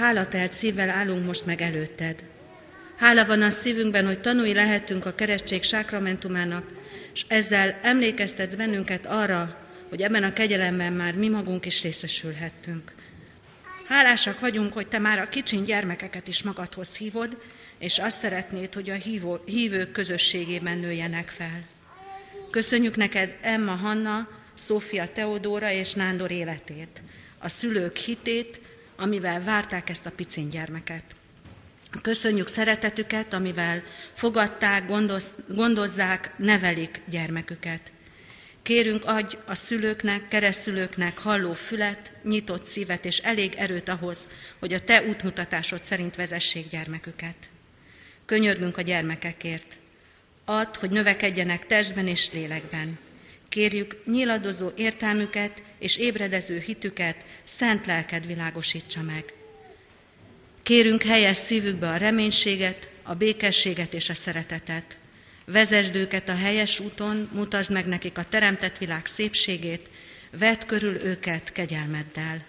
hálatelt 0.00 0.52
szívvel 0.52 0.90
állunk 0.90 1.26
most 1.26 1.46
meg 1.46 1.60
előtted. 1.60 2.24
Hála 2.96 3.26
van 3.26 3.42
a 3.42 3.50
szívünkben, 3.50 4.06
hogy 4.06 4.20
tanulni 4.20 4.54
lehetünk 4.54 5.06
a 5.06 5.14
keresztség 5.14 5.62
sákramentumának, 5.62 6.64
és 7.14 7.24
ezzel 7.28 7.78
emlékeztetsz 7.82 8.54
bennünket 8.54 9.06
arra, 9.06 9.68
hogy 9.88 10.02
ebben 10.02 10.22
a 10.22 10.32
kegyelemben 10.32 10.92
már 10.92 11.14
mi 11.14 11.28
magunk 11.28 11.66
is 11.66 11.82
részesülhettünk. 11.82 12.94
Hálásak 13.88 14.40
vagyunk, 14.40 14.72
hogy 14.72 14.86
te 14.86 14.98
már 14.98 15.18
a 15.18 15.28
kicsin 15.28 15.64
gyermekeket 15.64 16.28
is 16.28 16.42
magadhoz 16.42 16.96
hívod, 16.96 17.36
és 17.78 17.98
azt 17.98 18.18
szeretnéd, 18.18 18.74
hogy 18.74 18.90
a 18.90 18.94
hívó, 18.94 19.38
hívők 19.44 19.92
közösségében 19.92 20.78
nőjenek 20.78 21.28
fel. 21.28 21.64
Köszönjük 22.50 22.96
neked 22.96 23.36
Emma 23.40 23.74
Hanna, 23.74 24.28
Szófia 24.54 25.12
Teodóra 25.12 25.70
és 25.70 25.94
Nándor 25.94 26.30
életét, 26.30 27.02
a 27.38 27.48
szülők 27.48 27.96
hitét, 27.96 28.60
amivel 29.00 29.44
várták 29.44 29.90
ezt 29.90 30.06
a 30.06 30.10
picin 30.10 30.48
gyermeket. 30.48 31.02
Köszönjük 32.02 32.48
szeretetüket, 32.48 33.32
amivel 33.32 33.82
fogadták, 34.12 34.86
gondoz, 34.86 35.34
gondozzák, 35.48 36.32
nevelik 36.36 37.00
gyermeküket. 37.08 37.80
Kérünk, 38.62 39.04
adj 39.04 39.36
a 39.46 39.54
szülőknek, 39.54 40.28
keresztülőknek 40.28 41.18
halló 41.18 41.52
fület, 41.52 42.12
nyitott 42.22 42.66
szívet 42.66 43.04
és 43.04 43.18
elég 43.18 43.54
erőt 43.54 43.88
ahhoz, 43.88 44.28
hogy 44.58 44.72
a 44.72 44.84
te 44.84 45.02
útmutatásod 45.02 45.84
szerint 45.84 46.16
vezessék 46.16 46.68
gyermeküket. 46.68 47.36
Könyörgünk 48.26 48.76
a 48.76 48.82
gyermekekért. 48.82 49.78
Add, 50.44 50.78
hogy 50.78 50.90
növekedjenek 50.90 51.66
testben 51.66 52.06
és 52.06 52.32
lélekben. 52.32 52.98
Kérjük, 53.50 53.96
nyiladozó 54.06 54.70
értelmüket 54.76 55.62
és 55.78 55.96
ébredező 55.96 56.58
hitüket 56.58 57.24
szent 57.44 57.86
lelked 57.86 58.26
világosítsa 58.26 59.02
meg. 59.02 59.24
Kérünk 60.62 61.02
helyes 61.02 61.36
szívükbe 61.36 61.88
a 61.88 61.96
reménységet, 61.96 62.90
a 63.02 63.14
békességet 63.14 63.94
és 63.94 64.08
a 64.08 64.14
szeretetet. 64.14 64.96
Vezesd 65.44 65.94
őket 65.94 66.28
a 66.28 66.34
helyes 66.34 66.80
úton, 66.80 67.28
mutasd 67.32 67.70
meg 67.70 67.86
nekik 67.86 68.18
a 68.18 68.28
teremtett 68.28 68.78
világ 68.78 69.06
szépségét, 69.06 69.90
vedd 70.38 70.66
körül 70.66 70.94
őket 70.94 71.52
kegyelmeddel. 71.52 72.44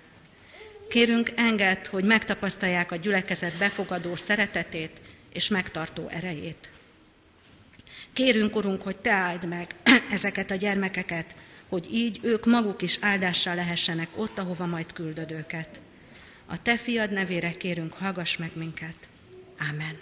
Kérünk 0.89 1.31
enged, 1.35 1.87
hogy 1.87 2.03
megtapasztalják 2.03 2.91
a 2.91 2.95
gyülekezet 2.95 3.57
befogadó 3.57 4.15
szeretetét 4.15 5.01
és 5.33 5.47
megtartó 5.47 6.07
erejét. 6.07 6.69
Kérünk, 8.13 8.55
Urunk, 8.55 8.81
hogy 8.81 8.95
Te 8.95 9.11
áld 9.11 9.47
meg 9.47 9.75
ezeket 10.15 10.51
a 10.51 10.55
gyermekeket, 10.55 11.35
hogy 11.69 11.87
így 11.93 12.19
ők 12.21 12.45
maguk 12.45 12.81
is 12.81 12.97
áldással 13.01 13.55
lehessenek 13.55 14.07
ott, 14.15 14.37
ahova 14.37 14.65
majd 14.65 14.93
küldöd 14.93 15.31
őket. 15.31 15.79
A 16.45 16.61
te 16.61 16.77
fiad 16.77 17.11
nevére 17.11 17.51
kérünk, 17.51 17.93
hallgass 17.93 18.37
meg 18.37 18.51
minket. 18.53 18.95
Amen. 19.69 19.99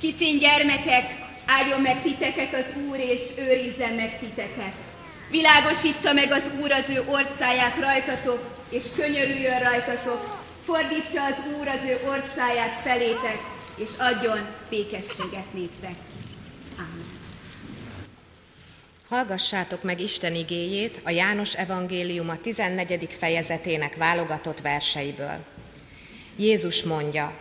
Kicsin 0.00 0.38
gyermekek, 0.38 1.04
áldjon 1.46 1.80
meg 1.80 2.02
titeket 2.02 2.54
az 2.54 2.82
Úr, 2.88 2.98
és 2.98 3.22
őrizzen 3.38 3.94
meg 3.94 4.18
titeket. 4.18 4.74
Világosítsa 5.30 6.12
meg 6.12 6.32
az 6.32 6.44
Úr 6.60 6.72
az 6.72 6.84
ő 6.88 7.02
orcáját 7.06 7.78
rajtatok, 7.78 8.58
és 8.70 8.84
könyörüljön 8.96 9.58
rajtatok. 9.58 10.38
Fordítsa 10.64 11.24
az 11.24 11.36
Úr 11.58 11.68
az 11.68 11.88
ő 11.88 11.98
orcáját 12.06 12.80
felétek, 12.84 13.38
és 13.76 13.90
adjon 13.98 14.38
békességet 14.68 15.52
néktek. 15.52 15.94
Hallgassátok 19.10 19.82
meg 19.82 20.00
Isten 20.00 20.34
igéjét 20.34 21.00
a 21.02 21.10
János 21.10 21.54
evangélium 21.54 22.28
a 22.28 22.40
14. 22.40 23.16
fejezetének 23.18 23.96
válogatott 23.96 24.60
verseiből. 24.60 25.44
Jézus 26.36 26.82
mondja, 26.82 27.32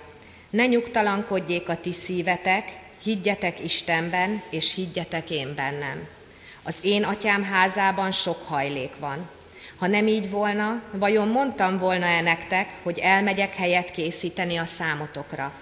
ne 0.50 0.66
nyugtalankodjék 0.66 1.70
a 1.70 1.76
ti 1.76 1.92
szívetek, 1.92 2.80
higgyetek 3.04 3.64
Istenben, 3.64 4.44
és 4.50 4.74
higgyetek 4.74 5.30
én 5.30 5.56
bennem. 5.56 6.08
Az 6.64 6.78
én 6.82 7.04
atyám 7.04 7.44
házában 7.44 8.12
sok 8.12 8.46
hajlék 8.46 8.94
van. 9.00 9.30
Ha 9.78 9.88
nem 9.88 10.08
így 10.08 10.30
volna, 10.30 10.82
vajon 10.92 11.28
mondtam 11.28 11.78
volna-e 11.78 12.22
nektek, 12.22 12.70
hogy 12.84 13.00
elmegyek 13.00 13.56
helyet 13.56 13.92
készíteni 13.92 14.58
a 14.58 14.66
számotokra? 14.66 15.54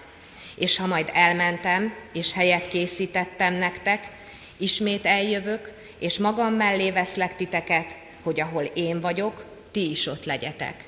És 0.54 0.76
ha 0.76 0.86
majd 0.86 1.10
elmentem, 1.12 1.94
és 2.12 2.32
helyet 2.32 2.68
készítettem 2.68 3.54
nektek, 3.54 4.08
ismét 4.56 5.06
eljövök, 5.06 5.76
és 5.98 6.18
magam 6.18 6.54
mellé 6.54 6.90
veszlek 6.90 7.36
titeket, 7.36 7.96
hogy 8.22 8.40
ahol 8.40 8.62
én 8.62 9.00
vagyok, 9.00 9.44
ti 9.70 9.90
is 9.90 10.06
ott 10.06 10.24
legyetek. 10.24 10.84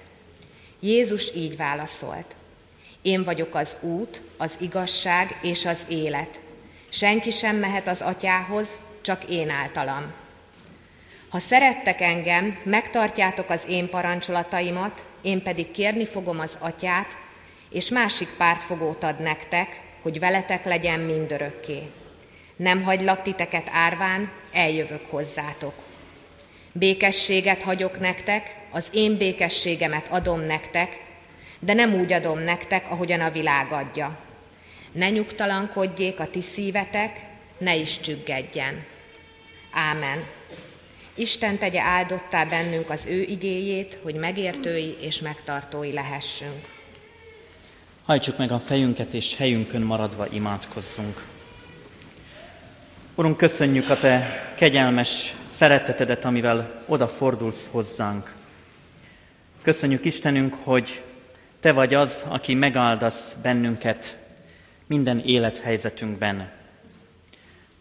Jézus 0.80 1.34
így 1.34 1.56
válaszolt. 1.56 2.36
Én 3.02 3.24
vagyok 3.24 3.54
az 3.54 3.76
út, 3.80 4.22
az 4.36 4.56
igazság 4.60 5.38
és 5.42 5.66
az 5.66 5.86
élet. 5.88 6.40
Senki 6.88 7.30
sem 7.30 7.56
mehet 7.56 7.88
az 7.88 8.00
atyához, 8.00 8.68
csak 9.00 9.24
én 9.24 9.50
általam. 9.50 10.12
Ha 11.28 11.38
szerettek 11.38 12.00
engem, 12.00 12.58
megtartjátok 12.62 13.50
az 13.50 13.64
én 13.68 13.88
parancsolataimat, 13.88 15.04
én 15.22 15.42
pedig 15.42 15.70
kérni 15.70 16.06
fogom 16.06 16.40
az 16.40 16.56
atyát, 16.58 17.16
és 17.70 17.88
másik 17.88 18.28
pártfogót 18.36 19.02
ad 19.02 19.20
nektek, 19.20 19.80
hogy 20.02 20.18
veletek 20.18 20.64
legyen 20.64 21.00
mindörökké. 21.00 21.90
Nem 22.60 22.82
hagylak 22.82 23.22
titeket 23.22 23.68
árván, 23.72 24.30
eljövök 24.52 25.06
hozzátok. 25.08 25.74
Békességet 26.72 27.62
hagyok 27.62 28.00
nektek, 28.00 28.56
az 28.70 28.88
én 28.92 29.16
békességemet 29.16 30.08
adom 30.08 30.40
nektek, 30.40 31.02
de 31.58 31.72
nem 31.72 31.94
úgy 31.94 32.12
adom 32.12 32.38
nektek, 32.38 32.90
ahogyan 32.90 33.20
a 33.20 33.30
világ 33.30 33.72
adja. 33.72 34.18
Ne 34.92 35.10
nyugtalankodjék 35.10 36.20
a 36.20 36.30
ti 36.30 36.40
szívetek, 36.40 37.24
ne 37.58 37.76
is 37.76 38.00
csüggedjen. 38.00 38.84
Ámen. 39.72 40.24
Isten 41.14 41.58
tegye 41.58 41.80
áldottá 41.80 42.44
bennünk 42.44 42.90
az 42.90 43.06
ő 43.06 43.20
igéjét, 43.22 43.98
hogy 44.02 44.14
megértői 44.14 44.96
és 45.00 45.20
megtartói 45.20 45.92
lehessünk. 45.92 46.68
Hajtsuk 48.04 48.38
meg 48.38 48.52
a 48.52 48.58
fejünket, 48.58 49.14
és 49.14 49.36
helyünkön 49.36 49.82
maradva 49.82 50.26
imádkozzunk. 50.26 51.39
Urunk, 53.20 53.36
köszönjük 53.36 53.90
a 53.90 53.96
Te 53.96 54.44
kegyelmes 54.56 55.34
szeretetedet, 55.50 56.24
amivel 56.24 56.82
odafordulsz 56.86 57.68
hozzánk. 57.70 58.34
Köszönjük 59.62 60.04
Istenünk, 60.04 60.54
hogy 60.62 61.02
Te 61.60 61.72
vagy 61.72 61.94
az, 61.94 62.24
aki 62.28 62.54
megáldasz 62.54 63.34
bennünket 63.42 64.18
minden 64.86 65.18
élethelyzetünkben. 65.18 66.50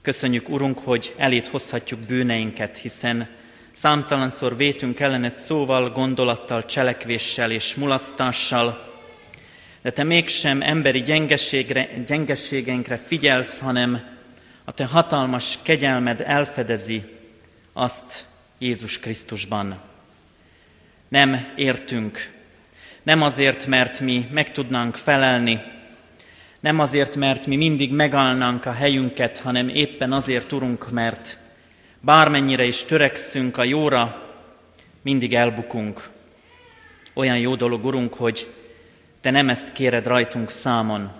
Köszönjük, 0.01 0.49
Urunk, 0.49 0.79
hogy 0.79 1.13
elét 1.17 1.47
hozhatjuk 1.47 1.99
bűneinket, 1.99 2.77
hiszen 2.77 3.27
számtalanszor 3.71 4.57
vétünk 4.57 4.99
ellenet 4.99 5.35
szóval, 5.35 5.89
gondolattal, 5.89 6.65
cselekvéssel 6.65 7.51
és 7.51 7.75
mulasztással, 7.75 8.97
de 9.81 9.91
Te 9.91 10.03
mégsem 10.03 10.61
emberi 10.61 11.01
gyengeségre, 11.01 11.89
gyengességeinkre 12.05 12.97
figyelsz, 12.97 13.59
hanem 13.59 14.17
a 14.69 14.71
te 14.71 14.85
hatalmas 14.85 15.59
kegyelmed 15.61 16.21
elfedezi 16.21 17.03
azt 17.73 18.25
Jézus 18.57 18.99
Krisztusban. 18.99 19.79
Nem 21.07 21.53
értünk, 21.55 22.33
nem 23.03 23.21
azért, 23.21 23.65
mert 23.65 23.99
mi 23.99 24.27
meg 24.31 24.51
tudnánk 24.51 24.95
felelni, 24.95 25.61
nem 26.59 26.79
azért, 26.79 27.15
mert 27.15 27.45
mi 27.45 27.55
mindig 27.55 27.91
megállnánk 27.91 28.65
a 28.65 28.71
helyünket, 28.71 29.39
hanem 29.39 29.69
éppen 29.69 30.11
azért, 30.11 30.51
Urunk, 30.51 30.91
mert 30.91 31.37
bármennyire 32.01 32.65
is 32.65 32.83
törekszünk 32.83 33.57
a 33.57 33.63
jóra, 33.63 34.31
mindig 35.01 35.33
elbukunk. 35.35 36.09
Olyan 37.13 37.37
jó 37.37 37.55
dolog, 37.55 37.85
Urunk, 37.85 38.13
hogy 38.13 38.53
Te 39.21 39.31
nem 39.31 39.49
ezt 39.49 39.71
kéred 39.71 40.07
rajtunk 40.07 40.49
számon, 40.49 41.11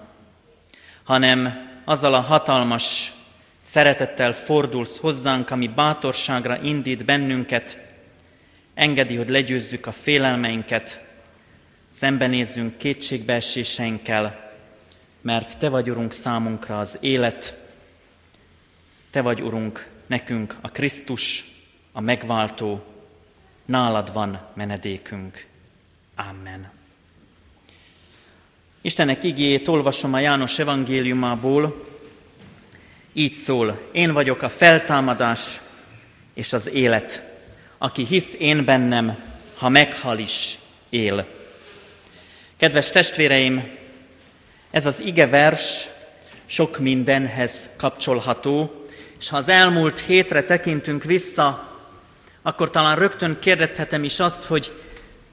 hanem 1.04 1.68
azzal 1.86 2.14
a 2.14 2.20
hatalmas 2.20 3.14
Szeretettel 3.70 4.34
fordulsz 4.34 4.98
hozzánk, 5.00 5.50
ami 5.50 5.68
bátorságra 5.68 6.62
indít 6.62 7.06
bennünket, 7.06 7.80
engedi, 8.74 9.16
hogy 9.16 9.30
legyőzzük 9.30 9.86
a 9.86 9.92
félelmeinket, 9.92 11.06
szembenézzünk 11.90 12.78
kétségbeeséseinkkel, 12.78 14.54
mert 15.22 15.58
Te 15.58 15.70
vagy, 15.70 15.90
Urunk, 15.90 16.14
számunkra 16.14 16.80
az 16.80 16.98
élet, 17.00 17.60
Te 19.12 19.22
vagy, 19.22 19.42
Urunk, 19.42 19.90
nekünk 20.08 20.58
a 20.62 20.70
Krisztus, 20.70 21.52
a 21.92 22.02
megváltó, 22.02 22.84
nálad 23.66 24.14
van 24.14 24.48
menedékünk. 24.54 25.46
Amen. 26.16 26.72
Istenek 28.82 29.24
igéjét 29.24 29.68
olvasom 29.68 30.14
a 30.14 30.20
János 30.20 30.60
evangéliumából, 30.60 31.89
így 33.20 33.34
szól, 33.34 33.80
én 33.92 34.14
vagyok 34.14 34.42
a 34.42 34.50
feltámadás 34.50 35.62
és 36.34 36.54
az 36.54 36.70
élet. 36.70 37.24
Aki 37.78 38.06
hisz 38.06 38.36
én 38.38 38.66
bennem, 38.66 39.18
ha 39.58 39.70
meghal 39.70 40.18
is, 40.18 40.58
él. 40.90 41.28
Kedves 42.58 42.90
testvéreim, 42.90 43.70
ez 44.72 44.86
az 44.86 45.00
ige 45.00 45.28
vers 45.28 45.88
sok 46.46 46.80
mindenhez 46.80 47.70
kapcsolható, 47.78 48.86
és 49.20 49.30
ha 49.30 49.38
az 49.38 49.50
elmúlt 49.50 50.00
hétre 50.00 50.44
tekintünk 50.44 51.04
vissza, 51.04 51.78
akkor 52.42 52.70
talán 52.70 52.96
rögtön 52.96 53.38
kérdezhetem 53.40 54.04
is 54.04 54.20
azt, 54.20 54.44
hogy 54.44 54.74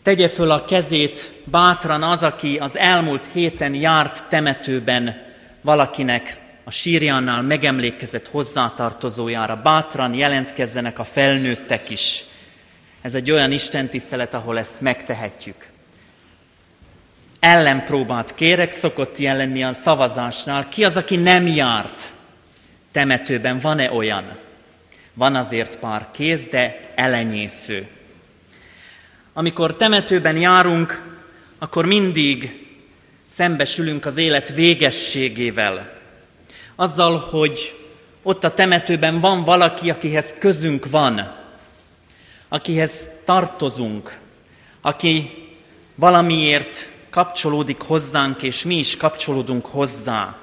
tegye 0.02 0.28
föl 0.28 0.50
a 0.50 0.64
kezét 0.64 1.32
bátran 1.44 2.02
az, 2.02 2.22
aki 2.22 2.56
az 2.56 2.76
elmúlt 2.76 3.28
héten 3.32 3.74
járt 3.74 4.24
temetőben 4.28 5.24
valakinek 5.60 6.44
a 6.68 6.70
sírjánál 6.70 7.42
megemlékezett 7.42 8.28
hozzátartozójára. 8.28 9.56
Bátran 9.56 10.14
jelentkezzenek 10.14 10.98
a 10.98 11.04
felnőttek 11.04 11.90
is. 11.90 12.24
Ez 13.02 13.14
egy 13.14 13.30
olyan 13.30 13.52
istentisztelet, 13.52 14.34
ahol 14.34 14.58
ezt 14.58 14.80
megtehetjük. 14.80 15.66
Ellenpróbát 17.40 18.34
kérek, 18.34 18.72
szokott 18.72 19.18
ilyen 19.18 19.62
a 19.62 19.72
szavazásnál. 19.72 20.68
Ki 20.68 20.84
az, 20.84 20.96
aki 20.96 21.16
nem 21.16 21.46
járt 21.46 22.12
temetőben? 22.92 23.60
Van-e 23.60 23.92
olyan? 23.92 24.38
Van 25.14 25.34
azért 25.34 25.78
pár 25.78 26.08
kéz, 26.12 26.44
de 26.50 26.92
elenyésző. 26.94 27.88
Amikor 29.32 29.76
temetőben 29.76 30.36
járunk, 30.36 31.18
akkor 31.58 31.86
mindig 31.86 32.66
szembesülünk 33.26 34.06
az 34.06 34.16
élet 34.16 34.54
végességével 34.54 35.95
azzal, 36.76 37.18
hogy 37.18 37.78
ott 38.22 38.44
a 38.44 38.54
temetőben 38.54 39.20
van 39.20 39.44
valaki, 39.44 39.90
akihez 39.90 40.34
közünk 40.38 40.90
van, 40.90 41.34
akihez 42.48 43.08
tartozunk, 43.24 44.18
aki 44.80 45.30
valamiért 45.94 46.90
kapcsolódik 47.10 47.80
hozzánk, 47.80 48.42
és 48.42 48.64
mi 48.64 48.74
is 48.74 48.96
kapcsolódunk 48.96 49.66
hozzá. 49.66 50.36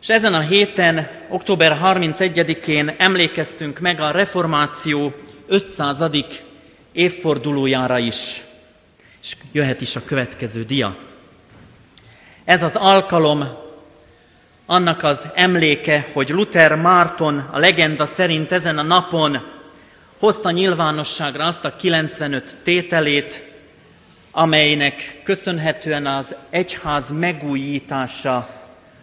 És 0.00 0.08
ezen 0.08 0.34
a 0.34 0.40
héten, 0.40 1.08
október 1.28 1.78
31-én 1.82 2.94
emlékeztünk 2.96 3.78
meg 3.78 4.00
a 4.00 4.10
reformáció 4.10 5.12
500. 5.46 6.02
évfordulójára 6.92 7.98
is. 7.98 8.42
És 9.22 9.36
jöhet 9.52 9.80
is 9.80 9.96
a 9.96 10.04
következő 10.04 10.64
dia. 10.64 10.96
Ez 12.44 12.62
az 12.62 12.76
alkalom 12.76 13.61
annak 14.72 15.02
az 15.02 15.28
emléke, 15.34 16.08
hogy 16.12 16.28
Luther 16.28 16.74
Márton 16.74 17.48
a 17.50 17.58
legenda 17.58 18.06
szerint 18.06 18.52
ezen 18.52 18.78
a 18.78 18.82
napon 18.82 19.38
hozta 20.18 20.50
nyilvánosságra 20.50 21.44
azt 21.44 21.64
a 21.64 21.76
95 21.76 22.56
tételét, 22.62 23.52
amelynek 24.30 25.20
köszönhetően 25.24 26.06
az 26.06 26.34
egyház 26.50 27.10
megújítása, 27.10 28.48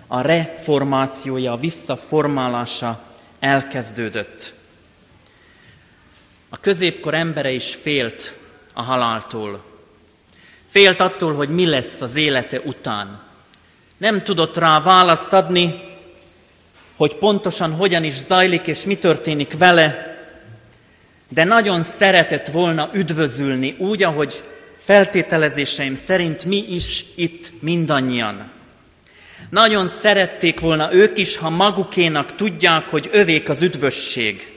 a 0.08 0.21
reformációja, 0.21 1.51
a 1.51 1.58
visszaformálása 1.58 3.01
elkezdődött. 3.39 4.53
A 6.49 6.60
középkor 6.60 7.13
embere 7.13 7.51
is 7.51 7.75
félt 7.75 8.38
a 8.73 8.82
haláltól. 8.82 9.63
Félt 10.65 10.99
attól, 10.99 11.34
hogy 11.34 11.49
mi 11.49 11.65
lesz 11.65 12.01
az 12.01 12.15
élete 12.15 12.60
után. 12.60 13.28
Nem 13.99 14.23
tudott 14.23 14.57
rá 14.57 14.81
választ 14.81 15.33
adni, 15.33 15.81
hogy 16.95 17.15
pontosan 17.15 17.71
hogyan 17.71 18.03
is 18.03 18.13
zajlik 18.13 18.67
és 18.67 18.85
mi 18.85 18.95
történik 18.95 19.57
vele, 19.57 20.17
de 21.29 21.43
nagyon 21.43 21.83
szeretett 21.83 22.47
volna 22.47 22.89
üdvözülni 22.93 23.75
úgy, 23.77 24.03
ahogy 24.03 24.43
feltételezéseim 24.83 25.95
szerint 25.95 26.45
mi 26.45 26.65
is 26.67 27.05
itt 27.15 27.51
mindannyian. 27.62 28.51
Nagyon 29.49 29.88
szerették 29.88 30.59
volna 30.59 30.93
ők 30.93 31.17
is, 31.17 31.38
ha 31.38 31.49
magukénak 31.49 32.35
tudják, 32.35 32.89
hogy 32.89 33.09
övék 33.12 33.49
az 33.49 33.62
üdvösség. 33.62 34.51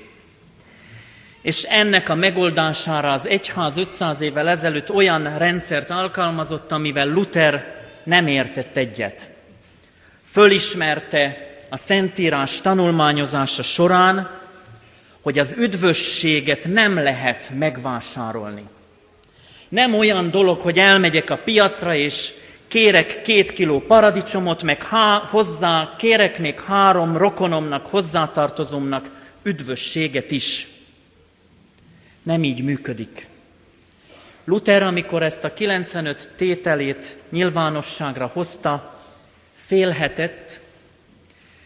És 1.42 1.62
ennek 1.62 2.08
a 2.08 2.14
megoldására 2.14 3.12
az 3.12 3.26
egyház 3.26 3.76
500 3.76 4.20
évvel 4.20 4.48
ezelőtt 4.48 4.90
olyan 4.90 5.38
rendszert 5.38 5.90
alkalmazott, 5.90 6.72
amivel 6.72 7.08
Luther 7.08 7.80
nem 8.04 8.26
értett 8.26 8.76
egyet. 8.76 9.31
Fölismerte 10.32 11.56
a 11.70 11.76
Szentírás 11.76 12.60
tanulmányozása 12.60 13.62
során, 13.62 14.40
hogy 15.22 15.38
az 15.38 15.54
üdvösséget 15.58 16.66
nem 16.68 16.94
lehet 16.94 17.50
megvásárolni. 17.58 18.64
Nem 19.68 19.94
olyan 19.94 20.30
dolog, 20.30 20.60
hogy 20.60 20.78
elmegyek 20.78 21.30
a 21.30 21.36
piacra, 21.36 21.94
és 21.94 22.32
kérek 22.68 23.22
két 23.22 23.52
kiló 23.52 23.80
paradicsomot, 23.80 24.62
meg 24.62 24.82
há, 24.82 25.18
hozzá, 25.30 25.94
kérek 25.98 26.38
még 26.38 26.60
három 26.60 27.16
rokonomnak, 27.16 27.86
hozzátartozomnak 27.86 29.10
üdvösséget 29.42 30.30
is. 30.30 30.68
Nem 32.22 32.44
így 32.44 32.62
működik. 32.62 33.26
Luther, 34.44 34.82
amikor 34.82 35.22
ezt 35.22 35.44
a 35.44 35.52
95 35.52 36.28
tételét 36.36 37.16
nyilvánosságra 37.30 38.30
hozta, 38.32 38.91
félhetett, 39.66 40.60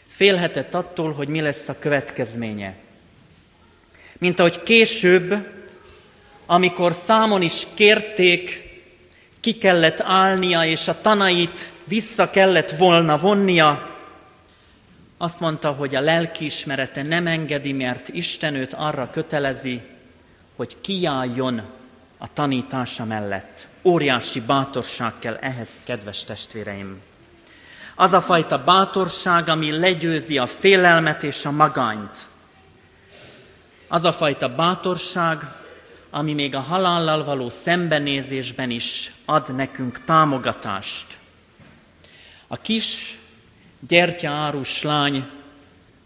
félhetett 0.07 0.75
attól, 0.75 1.13
hogy 1.13 1.29
mi 1.29 1.41
lesz 1.41 1.69
a 1.69 1.79
következménye. 1.79 2.75
Mint 4.19 4.39
ahogy 4.39 4.63
később, 4.63 5.47
amikor 6.47 6.93
számon 6.93 7.43
is 7.43 7.67
kérték, 7.75 8.65
ki 9.41 9.59
kellett 9.59 10.01
állnia, 10.01 10.65
és 10.65 10.89
a 10.89 11.01
tanait 11.01 11.71
vissza 11.85 12.31
kellett 12.31 12.71
volna 12.71 13.19
vonnia, 13.19 13.95
azt 15.19 15.41
mondta, 15.41 15.71
hogy 15.71 15.95
a 15.95 16.01
lelkiismerete 16.01 17.03
nem 17.03 17.27
engedi, 17.27 17.73
mert 17.73 18.09
Isten 18.09 18.55
őt 18.55 18.75
arra 18.75 19.11
kötelezi, 19.11 19.81
hogy 20.57 20.81
kiálljon 20.81 21.63
a 22.19 22.33
tanítása 22.33 23.05
mellett. 23.05 23.69
Óriási 23.83 24.41
bátorság 24.41 25.13
kell 25.19 25.35
ehhez, 25.41 25.69
kedves 25.85 26.25
testvéreim. 26.25 27.01
Az 27.99 28.13
a 28.13 28.21
fajta 28.21 28.65
bátorság, 28.65 29.49
ami 29.49 29.71
legyőzi 29.71 30.39
a 30.39 30.47
félelmet 30.47 31.23
és 31.23 31.45
a 31.45 31.51
magányt. 31.51 32.29
Az 33.89 34.05
a 34.05 34.13
fajta 34.13 34.55
bátorság, 34.55 35.39
ami 36.11 36.33
még 36.33 36.55
a 36.55 36.61
halállal 36.61 37.25
való 37.25 37.49
szembenézésben 37.49 38.71
is 38.71 39.13
ad 39.25 39.55
nekünk 39.55 40.05
támogatást. 40.05 41.07
A 42.47 42.57
kis 42.57 43.19
gyertyaárus 43.89 44.83
lány 44.83 45.29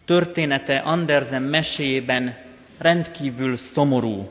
története 0.04 0.76
Andersen 0.78 1.42
meséjében 1.42 2.38
rendkívül 2.78 3.56
szomorú, 3.56 4.30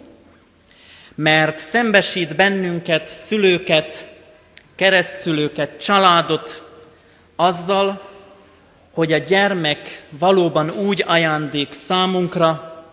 mert 1.15 1.57
szembesít 1.57 2.35
bennünket, 2.35 3.05
szülőket, 3.05 4.07
keresztszülőket, 4.75 5.83
családot 5.83 6.68
azzal, 7.41 8.01
hogy 8.93 9.13
a 9.13 9.17
gyermek 9.17 10.05
valóban 10.09 10.69
úgy 10.69 11.03
ajándék 11.07 11.73
számunkra, 11.73 12.83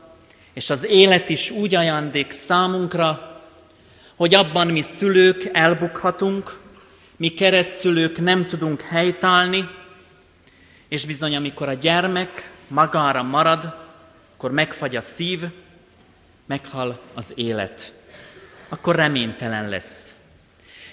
és 0.54 0.70
az 0.70 0.84
élet 0.84 1.28
is 1.28 1.50
úgy 1.50 1.74
ajándék 1.74 2.32
számunkra, 2.32 3.40
hogy 4.16 4.34
abban 4.34 4.66
mi 4.66 4.82
szülők 4.82 5.50
elbukhatunk, 5.52 6.60
mi 7.16 7.28
keresztszülők 7.28 8.18
nem 8.18 8.46
tudunk 8.46 8.80
helytállni, 8.80 9.68
és 10.88 11.06
bizony, 11.06 11.36
amikor 11.36 11.68
a 11.68 11.74
gyermek 11.74 12.50
magára 12.68 13.22
marad, 13.22 13.74
akkor 14.34 14.50
megfagy 14.50 14.96
a 14.96 15.00
szív, 15.00 15.44
meghal 16.46 17.00
az 17.14 17.32
élet. 17.34 17.94
Akkor 18.68 18.96
reménytelen 18.96 19.68
lesz. 19.68 20.15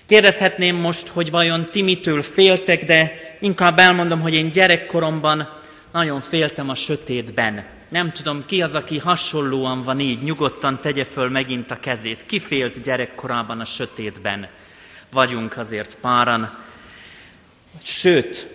Kérdezhetném 0.05 0.75
most, 0.75 1.07
hogy 1.07 1.31
vajon 1.31 1.69
ti 1.71 1.81
mitől 1.81 2.21
féltek, 2.21 2.83
de 2.85 3.11
inkább 3.39 3.79
elmondom, 3.79 4.21
hogy 4.21 4.33
én 4.33 4.51
gyerekkoromban 4.51 5.49
nagyon 5.91 6.21
féltem 6.21 6.69
a 6.69 6.75
sötétben. 6.75 7.65
Nem 7.89 8.11
tudom, 8.11 8.45
ki 8.45 8.61
az, 8.61 8.73
aki 8.73 8.97
hasonlóan 8.97 9.81
van 9.81 9.99
így, 9.99 10.21
nyugodtan 10.21 10.79
tegye 10.81 11.05
föl 11.05 11.29
megint 11.29 11.71
a 11.71 11.79
kezét. 11.79 12.25
Ki 12.25 12.39
félt 12.39 12.81
gyerekkorában 12.81 13.59
a 13.59 13.65
sötétben? 13.65 14.47
Vagyunk 15.11 15.57
azért 15.57 15.97
páran. 16.01 16.57
Sőt, 17.83 18.47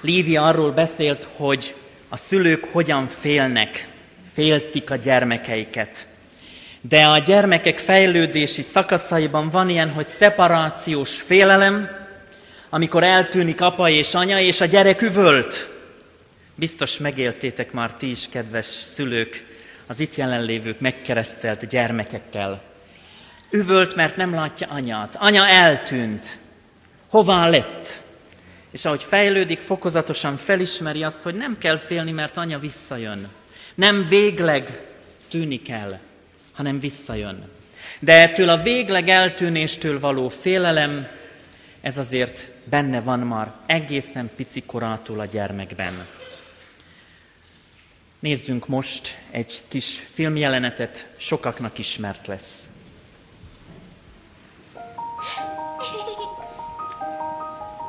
Lívia 0.00 0.46
arról 0.46 0.70
beszélt, 0.70 1.28
hogy 1.36 1.74
a 2.08 2.16
szülők 2.16 2.64
hogyan 2.64 3.06
félnek, 3.06 3.88
féltik 4.26 4.90
a 4.90 4.96
gyermekeiket. 4.96 6.06
De 6.88 7.06
a 7.06 7.18
gyermekek 7.18 7.78
fejlődési 7.78 8.62
szakaszaiban 8.62 9.50
van 9.50 9.68
ilyen, 9.68 9.90
hogy 9.90 10.06
szeparációs 10.06 11.20
félelem, 11.20 11.88
amikor 12.70 13.02
eltűnik 13.02 13.60
apa 13.60 13.88
és 13.88 14.14
anya, 14.14 14.40
és 14.40 14.60
a 14.60 14.64
gyerek 14.64 15.02
üvölt. 15.02 15.68
Biztos 16.54 16.96
megéltétek 16.96 17.72
már 17.72 17.94
ti 17.94 18.10
is, 18.10 18.28
kedves 18.30 18.66
szülők, 18.66 19.46
az 19.86 20.00
itt 20.00 20.14
jelenlévők 20.14 20.80
megkeresztelt 20.80 21.66
gyermekekkel. 21.66 22.62
Üvölt, 23.50 23.94
mert 23.94 24.16
nem 24.16 24.34
látja 24.34 24.68
anyát. 24.70 25.16
Anya 25.18 25.46
eltűnt. 25.46 26.38
Hová 27.08 27.48
lett? 27.48 28.00
És 28.70 28.84
ahogy 28.84 29.02
fejlődik, 29.02 29.60
fokozatosan 29.60 30.36
felismeri 30.36 31.02
azt, 31.02 31.22
hogy 31.22 31.34
nem 31.34 31.58
kell 31.58 31.76
félni, 31.76 32.10
mert 32.10 32.36
anya 32.36 32.58
visszajön. 32.58 33.28
Nem 33.74 34.06
végleg 34.08 34.82
tűnik 35.28 35.70
el, 35.70 36.00
hanem 36.54 36.80
visszajön. 36.80 37.50
De 37.98 38.12
ettől 38.12 38.48
a 38.48 38.62
végleg 38.62 39.08
eltűnéstől 39.08 40.00
való 40.00 40.28
félelem, 40.28 41.08
ez 41.80 41.98
azért 41.98 42.50
benne 42.64 43.00
van 43.00 43.18
már 43.18 43.52
egészen 43.66 44.30
pici 44.36 44.62
korától 44.62 45.20
a 45.20 45.24
gyermekben. 45.24 46.06
Nézzünk 48.18 48.68
most 48.68 49.18
egy 49.30 49.62
kis 49.68 50.06
filmjelenetet, 50.12 51.08
sokaknak 51.16 51.78
ismert 51.78 52.26
lesz. 52.26 52.68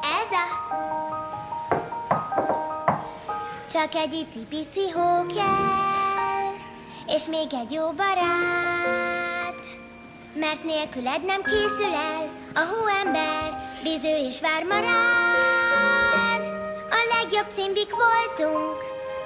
Ez 0.02 0.32
a... 0.32 0.46
Csak 3.72 3.96
egy 3.96 4.14
icipici 4.14 4.90
hó 4.90 5.26
kell, 5.26 5.95
és 7.08 7.26
még 7.26 7.54
egy 7.54 7.72
jó 7.72 7.92
barát. 7.92 9.62
Mert 10.34 10.64
nélküled 10.64 11.26
nem 11.26 11.42
készül 11.44 11.94
el 11.94 12.30
a 12.56 12.60
hóember, 12.60 13.58
biző 13.84 14.16
és 14.28 14.42
vár 14.42 14.64
marad. 14.64 16.42
A 16.90 17.00
legjobb 17.18 17.48
cimbik 17.56 17.90
voltunk, 17.90 18.78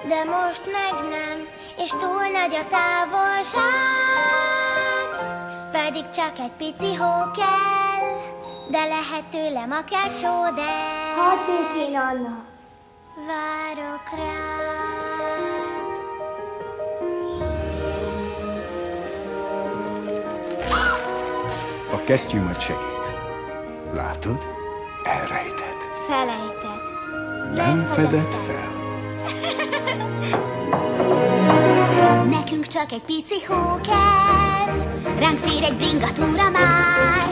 de 0.08 0.24
most 0.24 0.64
meg 0.66 1.10
nem, 1.10 1.48
és 1.78 1.90
túl 1.90 2.28
nagy 2.28 2.56
a 2.56 2.68
távolság. 2.70 3.70
Pedig 5.72 6.10
csak 6.10 6.40
egy 6.40 6.52
pici 6.52 6.96
hó 6.96 7.32
kell, 7.32 8.08
de 8.70 8.86
lehet 8.86 9.24
tőlem 9.32 9.72
akár 9.72 10.10
só, 10.10 10.56
de... 10.56 10.72
Hadd 11.16 11.78
én, 11.78 11.96
Anna! 11.96 12.48
Várok 13.28 14.10
rád. 14.16 15.09
A 22.10 22.12
kesztyű 22.12 22.42
majd 22.42 22.60
segít. 22.60 23.06
Látod? 23.94 24.48
Elrejted. 25.04 25.78
Felejted. 26.08 26.82
Nem 27.56 27.90
fedett 27.92 28.36
fel. 28.46 28.72
Nekünk 32.36 32.68
csak 32.68 32.92
egy 32.92 33.02
pici 33.02 33.46
hó 33.48 33.80
kell, 33.82 34.76
ránk 35.20 35.40
fér 35.40 35.64
egy 35.64 35.76
bringatúra 35.76 36.50
már. 36.50 37.28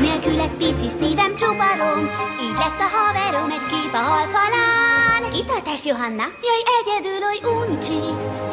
Nélküled 0.00 0.50
pici 0.50 0.88
szívem 1.00 1.34
csuparom, 1.34 2.10
így 2.42 2.56
lett 2.58 2.80
a 2.80 2.88
haverom 2.96 3.50
egy 3.50 3.66
kép 3.70 3.92
a 3.92 3.96
halfalán. 3.96 5.30
Kitartás, 5.32 5.84
Johanna, 5.84 6.24
jaj, 6.46 6.62
egyedül 6.78 7.20
oly 7.28 7.40
uncsi, 7.58 8.02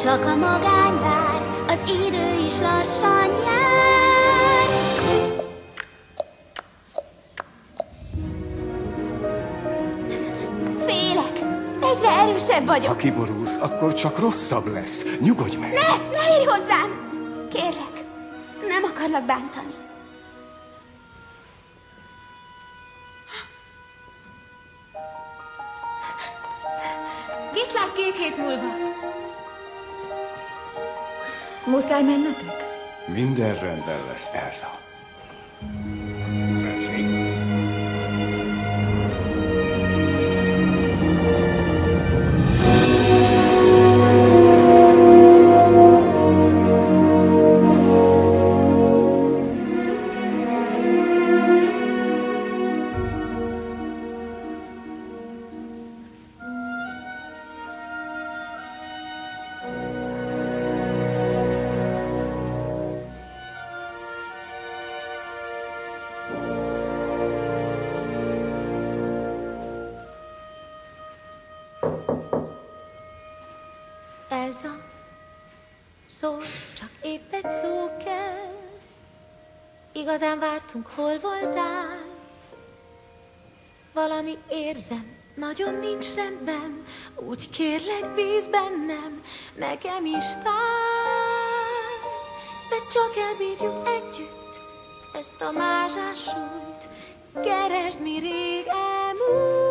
csak 0.00 0.24
a 0.24 0.36
magány 0.36 0.98
vár, 1.00 1.42
az 1.66 1.78
idő 2.06 2.44
is 2.46 2.58
lassan 2.58 3.30
jár. 3.44 3.63
Erősebb 12.44 12.66
vagyok. 12.66 12.86
Ha 12.86 12.96
kiborulsz, 12.96 13.56
akkor 13.60 13.94
csak 13.94 14.18
rosszabb 14.18 14.66
lesz. 14.66 15.04
Nyugodj 15.20 15.56
meg! 15.56 15.72
Ne, 15.72 16.18
ne 16.18 16.36
érj 16.36 16.44
hozzám! 16.44 17.02
Kérlek, 17.52 18.04
nem 18.68 18.84
akarlak 18.84 19.24
bántani. 19.24 19.74
Viszlát 27.52 27.92
két 27.92 28.16
hét 28.16 28.36
múlva. 28.36 28.72
Muszáj 31.66 32.02
mennetek? 32.02 32.62
Minden 33.06 33.54
rendben 33.54 34.06
lesz, 34.10 34.28
Elsa. 34.32 34.83
Elza, 74.54 74.76
szól, 76.06 76.42
csak 76.76 76.90
épp 77.02 77.32
egy 77.32 77.50
szó 77.50 77.96
kell. 78.04 78.52
Igazán 79.92 80.38
vártunk, 80.38 80.86
hol 80.86 81.18
voltál? 81.18 82.02
Valami 83.92 84.38
érzem, 84.48 85.16
nagyon 85.36 85.74
nincs 85.74 86.14
rendben, 86.14 86.84
úgy 87.14 87.50
kérlek, 87.50 88.14
bíz 88.14 88.46
bennem, 88.46 89.22
nekem 89.54 90.04
is 90.04 90.24
fáj. 90.24 91.94
De 92.68 92.76
csak 92.92 93.16
elbírjuk 93.16 93.88
együtt 93.88 94.60
ezt 95.18 95.40
a 95.40 95.50
mázsás 95.52 96.18
súlyt, 96.18 96.88
keresd, 97.44 98.00
mi 98.00 98.18
rég 98.18 98.66
elmúlt. 98.66 99.63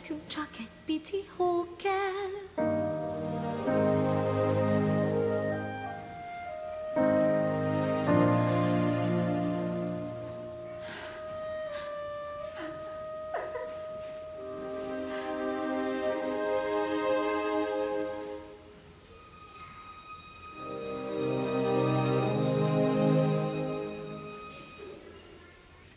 Nekünk 0.00 0.26
csak 0.26 0.48
egy 0.58 0.70
pici 0.86 1.24
hó 1.36 1.76
kell. 1.76 2.68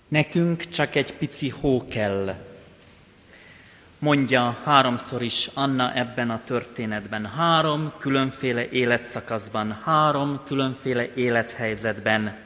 Nekünk 0.08 0.70
csak 0.70 0.96
egy 0.96 1.13
pici 1.13 1.50
hó 1.50 1.88
kell, 1.88 2.53
mondja 4.04 4.58
háromszor 4.63 5.22
is 5.22 5.50
Anna 5.54 5.94
ebben 5.94 6.30
a 6.30 6.44
történetben. 6.44 7.26
Három 7.26 7.94
különféle 7.98 8.70
életszakaszban, 8.70 9.80
három 9.84 10.39
különféle 10.46 11.13
élethelyzetben. 11.13 12.38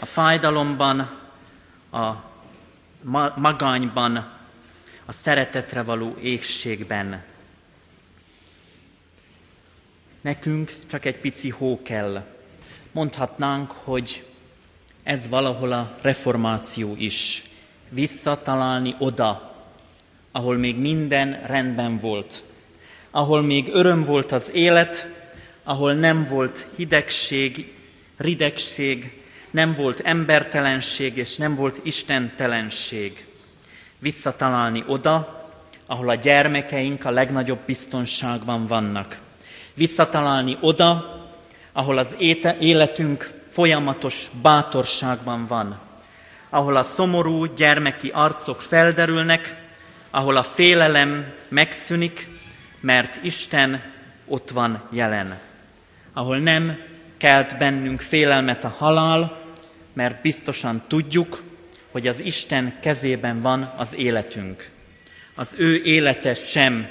A 0.00 0.06
fájdalomban, 0.06 0.98
a 1.90 2.12
ma- 3.02 3.32
magányban, 3.36 4.16
a 5.04 5.12
szeretetre 5.12 5.82
való 5.82 6.16
égségben. 6.20 7.22
Nekünk 10.20 10.76
csak 10.86 11.04
egy 11.04 11.16
pici 11.16 11.50
hó 11.50 11.82
kell. 11.82 12.24
Mondhatnánk, 12.92 13.70
hogy 13.70 14.26
ez 15.02 15.28
valahol 15.28 15.72
a 15.72 15.96
reformáció 16.00 16.94
is. 16.96 17.44
Visszatalálni 17.88 18.94
oda, 18.98 19.49
ahol 20.32 20.56
még 20.56 20.76
minden 20.76 21.42
rendben 21.46 21.98
volt, 21.98 22.44
ahol 23.10 23.42
még 23.42 23.70
öröm 23.72 24.04
volt 24.04 24.32
az 24.32 24.50
élet, 24.54 25.08
ahol 25.64 25.92
nem 25.92 26.24
volt 26.24 26.66
hidegség, 26.76 27.72
ridegség, 28.16 29.22
nem 29.50 29.74
volt 29.74 30.00
embertelenség 30.00 31.16
és 31.16 31.36
nem 31.36 31.54
volt 31.54 31.80
istentelenség. 31.82 33.26
Visszatalálni 33.98 34.84
oda, 34.86 35.48
ahol 35.86 36.08
a 36.08 36.14
gyermekeink 36.14 37.04
a 37.04 37.10
legnagyobb 37.10 37.58
biztonságban 37.66 38.66
vannak. 38.66 39.18
Visszatalálni 39.74 40.56
oda, 40.60 41.18
ahol 41.72 41.98
az 41.98 42.16
életünk 42.58 43.30
folyamatos 43.50 44.30
bátorságban 44.42 45.46
van, 45.46 45.78
ahol 46.50 46.76
a 46.76 46.82
szomorú 46.82 47.44
gyermeki 47.44 48.08
arcok 48.08 48.60
felderülnek, 48.60 49.59
ahol 50.10 50.36
a 50.36 50.42
félelem 50.42 51.32
megszűnik, 51.48 52.28
mert 52.80 53.24
Isten 53.24 53.82
ott 54.26 54.50
van 54.50 54.88
jelen. 54.90 55.38
Ahol 56.12 56.38
nem 56.38 56.78
kelt 57.16 57.58
bennünk 57.58 58.00
félelmet 58.00 58.64
a 58.64 58.74
halál, 58.78 59.42
mert 59.92 60.22
biztosan 60.22 60.82
tudjuk, 60.88 61.42
hogy 61.90 62.06
az 62.06 62.20
Isten 62.20 62.78
kezében 62.80 63.40
van 63.40 63.72
az 63.76 63.94
életünk. 63.94 64.70
Az 65.34 65.54
ő 65.58 65.82
élete 65.82 66.34
sem 66.34 66.88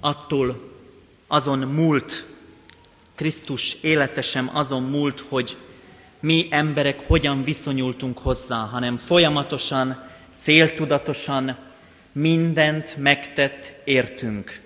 attól 0.00 0.70
azon 1.26 1.58
múlt, 1.58 2.26
Krisztus 3.14 3.76
élete 3.80 4.22
sem 4.22 4.50
azon 4.52 4.82
múlt, 4.82 5.24
hogy 5.28 5.56
mi 6.20 6.48
emberek 6.50 7.06
hogyan 7.06 7.42
viszonyultunk 7.42 8.18
hozzá, 8.18 8.56
hanem 8.56 8.96
folyamatosan 8.96 10.09
céltudatosan 10.40 11.56
mindent 12.12 12.96
megtett 12.96 13.72
értünk. 13.84 14.60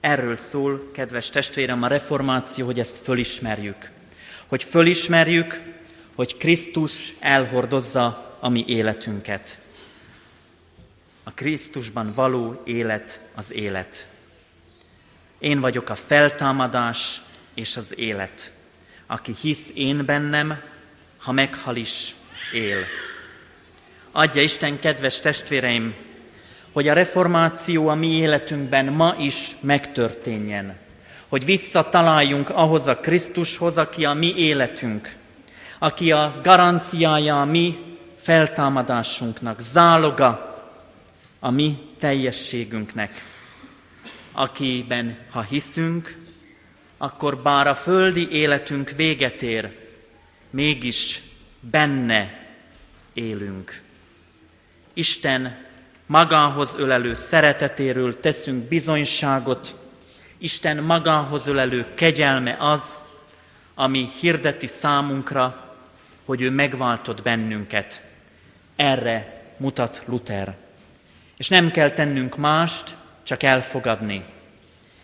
Erről 0.00 0.36
szól, 0.36 0.90
kedves 0.92 1.30
testvérem, 1.30 1.82
a 1.82 1.86
reformáció, 1.86 2.66
hogy 2.66 2.78
ezt 2.78 2.96
fölismerjük. 2.96 3.90
Hogy 4.46 4.64
fölismerjük, 4.64 5.60
hogy 6.14 6.36
Krisztus 6.36 7.14
elhordozza 7.20 8.36
a 8.40 8.48
mi 8.48 8.64
életünket. 8.66 9.58
A 11.22 11.30
Krisztusban 11.30 12.12
való 12.14 12.62
élet 12.64 13.20
az 13.34 13.52
élet. 13.52 14.06
Én 15.38 15.60
vagyok 15.60 15.88
a 15.88 15.94
feltámadás 15.94 17.22
és 17.54 17.76
az 17.76 17.98
élet. 17.98 18.52
Aki 19.06 19.34
hisz 19.40 19.70
én 19.74 20.04
bennem, 20.04 20.60
ha 21.16 21.32
meghal 21.32 21.76
is, 21.76 22.14
él. 22.52 22.84
Adja 24.16 24.42
Isten, 24.42 24.78
kedves 24.78 25.20
testvéreim, 25.20 25.94
hogy 26.72 26.88
a 26.88 26.92
reformáció 26.92 27.88
a 27.88 27.94
mi 27.94 28.06
életünkben 28.06 28.84
ma 28.84 29.14
is 29.18 29.56
megtörténjen. 29.60 30.76
Hogy 31.28 31.44
visszataláljunk 31.44 32.50
ahhoz 32.50 32.86
a 32.86 32.96
Krisztushoz, 32.96 33.76
aki 33.76 34.04
a 34.04 34.12
mi 34.12 34.34
életünk, 34.36 35.16
aki 35.78 36.12
a 36.12 36.40
garanciája 36.42 37.40
a 37.40 37.44
mi 37.44 37.78
feltámadásunknak, 38.16 39.60
záloga 39.60 40.62
a 41.40 41.50
mi 41.50 41.78
teljességünknek, 41.98 43.12
akiben, 44.32 45.18
ha 45.30 45.42
hiszünk, 45.42 46.18
akkor 46.98 47.36
bár 47.36 47.66
a 47.66 47.74
földi 47.74 48.30
életünk 48.30 48.90
véget 48.90 49.42
ér, 49.42 49.76
mégis 50.50 51.22
benne 51.60 52.46
élünk. 53.12 53.83
Isten 54.94 55.64
magához 56.06 56.74
ölelő 56.78 57.14
szeretetéről 57.14 58.20
teszünk 58.20 58.68
bizonyságot, 58.68 59.74
Isten 60.38 60.82
magához 60.82 61.46
ölelő 61.46 61.86
kegyelme 61.94 62.56
az, 62.58 62.98
ami 63.74 64.10
hirdeti 64.20 64.66
számunkra, 64.66 65.74
hogy 66.24 66.40
ő 66.40 66.50
megváltott 66.50 67.22
bennünket. 67.22 68.02
Erre 68.76 69.42
mutat 69.56 70.02
Luther. 70.06 70.56
És 71.36 71.48
nem 71.48 71.70
kell 71.70 71.90
tennünk 71.90 72.36
mást, 72.36 72.96
csak 73.22 73.42
elfogadni. 73.42 74.24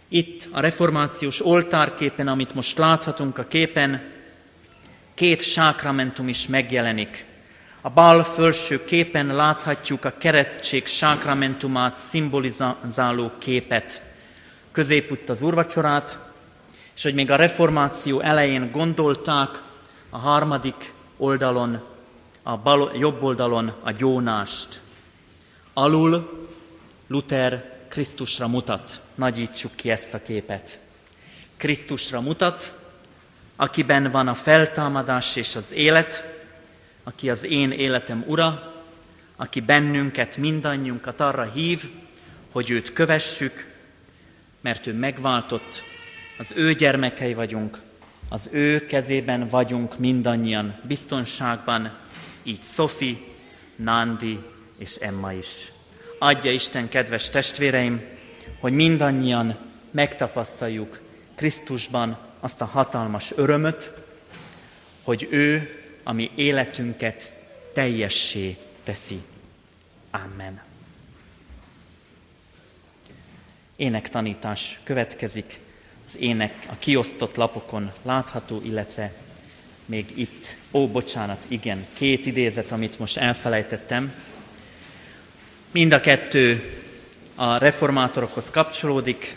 Itt 0.08 0.48
a 0.50 0.60
reformációs 0.60 1.44
oltárképen, 1.44 2.28
amit 2.28 2.54
most 2.54 2.78
láthatunk 2.78 3.38
a 3.38 3.46
képen, 3.46 4.12
két 5.14 5.42
sákramentum 5.42 6.28
is 6.28 6.46
megjelenik. 6.46 7.24
A 7.82 7.90
bal 7.90 8.24
felső 8.24 8.84
képen 8.84 9.26
láthatjuk 9.26 10.04
a 10.04 10.12
keresztség 10.18 10.86
sákramentumát 10.86 11.96
szimbolizáló 11.96 13.30
képet. 13.38 14.02
Középutt 14.72 15.28
az 15.28 15.42
urvacsorát, 15.42 16.18
és 16.94 17.02
hogy 17.02 17.14
még 17.14 17.30
a 17.30 17.36
reformáció 17.36 18.20
elején 18.20 18.70
gondolták, 18.72 19.62
a 20.10 20.18
harmadik 20.18 20.94
oldalon, 21.16 21.82
a 22.42 22.56
bal, 22.56 22.90
jobb 22.94 23.22
oldalon 23.22 23.72
a 23.82 23.90
gyónást. 23.90 24.80
Alul 25.72 26.48
Luther 27.06 27.78
Krisztusra 27.88 28.48
mutat. 28.48 29.00
Nagyítsuk 29.14 29.76
ki 29.76 29.90
ezt 29.90 30.14
a 30.14 30.22
képet. 30.22 30.78
Krisztusra 31.56 32.20
mutat, 32.20 32.74
akiben 33.56 34.10
van 34.10 34.28
a 34.28 34.34
feltámadás 34.34 35.36
és 35.36 35.56
az 35.56 35.72
élet, 35.72 36.38
aki 37.04 37.30
az 37.30 37.44
én 37.44 37.70
életem 37.70 38.24
ura, 38.26 38.74
aki 39.36 39.60
bennünket, 39.60 40.36
mindannyiunkat 40.36 41.20
arra 41.20 41.44
hív, 41.44 41.90
hogy 42.50 42.70
őt 42.70 42.92
kövessük, 42.92 43.66
mert 44.60 44.86
ő 44.86 44.92
megváltott, 44.92 45.82
az 46.38 46.52
ő 46.54 46.72
gyermekei 46.72 47.34
vagyunk, 47.34 47.78
az 48.28 48.48
ő 48.52 48.86
kezében 48.86 49.48
vagyunk 49.48 49.98
mindannyian 49.98 50.80
biztonságban, 50.82 51.96
így 52.42 52.62
Szofi, 52.62 53.24
Nándi 53.76 54.38
és 54.78 54.94
Emma 54.94 55.32
is. 55.32 55.72
Adja 56.18 56.52
Isten, 56.52 56.88
kedves 56.88 57.30
testvéreim, 57.30 58.02
hogy 58.60 58.72
mindannyian 58.72 59.56
megtapasztaljuk 59.90 61.00
Krisztusban 61.34 62.18
azt 62.40 62.60
a 62.60 62.64
hatalmas 62.64 63.32
örömöt, 63.36 63.92
hogy 65.02 65.28
ő, 65.30 65.79
ami 66.02 66.30
életünket 66.34 67.32
teljessé 67.72 68.56
teszi. 68.82 69.20
Amen. 70.10 70.60
Énektanítás 73.76 74.80
következik, 74.84 75.58
az 76.06 76.16
ének 76.18 76.66
a 76.70 76.78
kiosztott 76.78 77.36
lapokon 77.36 77.90
látható, 78.02 78.60
illetve 78.64 79.12
még 79.86 80.12
itt, 80.14 80.56
ó, 80.70 80.88
bocsánat, 80.88 81.44
igen, 81.48 81.86
két 81.92 82.26
idézet, 82.26 82.72
amit 82.72 82.98
most 82.98 83.16
elfelejtettem. 83.16 84.12
Mind 85.70 85.92
a 85.92 86.00
kettő 86.00 86.74
a 87.34 87.56
reformátorokhoz 87.58 88.50
kapcsolódik. 88.50 89.36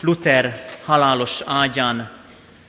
Luther 0.00 0.66
halálos 0.84 1.40
ágyán 1.44 2.10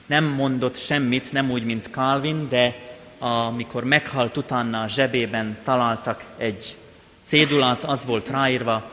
nem 0.05 0.25
mondott 0.25 0.77
semmit, 0.77 1.31
nem 1.31 1.51
úgy, 1.51 1.63
mint 1.63 1.89
Calvin, 1.91 2.47
de 2.49 2.75
amikor 3.23 3.83
meghalt 3.83 4.37
utána 4.37 4.81
a 4.81 4.87
zsebében 4.87 5.57
találtak 5.63 6.23
egy 6.37 6.77
cédulát, 7.21 7.83
az 7.83 8.05
volt 8.05 8.29
ráírva, 8.29 8.91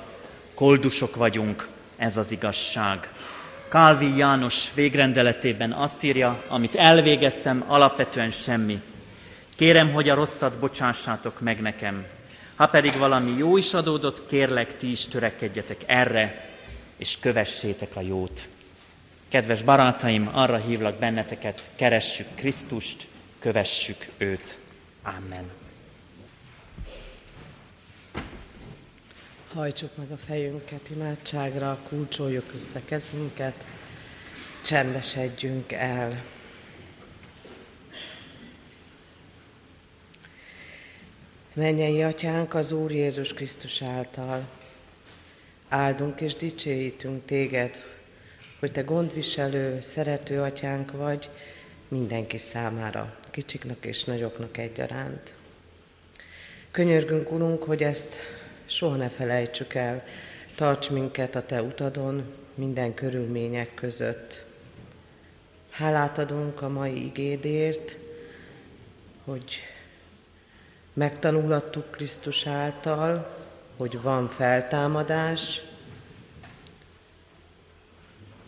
koldusok 0.55 1.17
vagyunk, 1.17 1.69
ez 1.97 2.17
az 2.17 2.31
igazság. 2.31 3.09
Kálvi 3.69 4.17
János 4.17 4.75
végrendeletében 4.75 5.73
azt 5.73 6.03
írja, 6.03 6.43
amit 6.49 6.75
elvégeztem, 6.75 7.65
alapvetően 7.67 8.31
semmi. 8.31 8.81
Kérem, 9.57 9.93
hogy 9.93 10.09
a 10.09 10.15
rosszat 10.15 10.59
bocsássátok 10.59 11.41
meg 11.41 11.61
nekem. 11.61 12.07
Ha 12.57 12.67
pedig 12.67 12.99
valami 12.99 13.35
jó 13.39 13.57
is 13.57 13.75
adódott, 13.75 14.27
kérlek, 14.27 14.77
ti 14.77 14.91
is 14.91 15.07
törekedjetek 15.07 15.83
erre, 15.87 16.49
és 16.97 17.19
kövessétek 17.21 17.97
a 17.97 18.01
jót. 18.01 18.49
Kedves 19.29 19.63
barátaim, 19.63 20.31
arra 20.33 20.57
hívlak 20.57 20.99
benneteket, 20.99 21.69
keressük 21.77 22.27
Krisztust, 22.35 23.07
kövessük 23.41 24.09
őt. 24.17 24.59
Amen. 25.03 25.51
Hajtsuk 29.55 29.97
meg 29.97 30.11
a 30.11 30.17
fejünket 30.17 30.91
imádságra, 30.91 31.79
kulcsoljuk 31.89 32.51
össze 32.55 32.81
kezünket, 32.85 33.67
csendesedjünk 34.65 35.73
el. 35.73 36.25
Mennyei 41.53 42.03
Atyánk 42.03 42.55
az 42.55 42.73
Úr 42.73 42.91
Jézus 42.91 43.33
Krisztus 43.33 43.83
által, 43.83 44.49
áldunk 45.69 46.21
és 46.21 46.35
dicsőítünk 46.35 47.25
Téged, 47.27 47.85
hogy 48.59 48.73
Te 48.73 48.83
gondviselő, 48.83 49.81
szerető 49.81 50.41
Atyánk 50.41 50.93
vagy 50.93 51.31
mindenki 51.89 52.39
számára, 52.39 53.20
kicsiknek 53.31 53.85
és 53.85 54.05
nagyoknak 54.05 54.57
egyaránt. 54.57 55.35
Könyörgünk, 56.71 57.33
Urunk, 57.33 57.63
hogy 57.63 57.83
ezt 57.83 58.17
soha 58.67 58.97
ne 58.97 59.09
felejtsük 59.09 59.75
el, 59.75 60.05
tarts 60.55 60.91
minket 60.91 61.35
a 61.35 61.47
Te 61.47 61.63
utadon, 61.63 62.35
minden 62.55 62.95
körülmények 62.95 63.75
között. 63.75 64.45
Hálát 65.71 66.19
adunk 66.19 66.63
a 66.63 66.69
mai 66.69 67.05
igédért, 67.05 67.97
hogy 69.25 69.61
megtanulattuk 70.93 71.91
Krisztus 71.91 72.47
által, 72.47 73.37
hogy 73.77 74.01
van 74.03 74.29
feltámadás, 74.29 75.63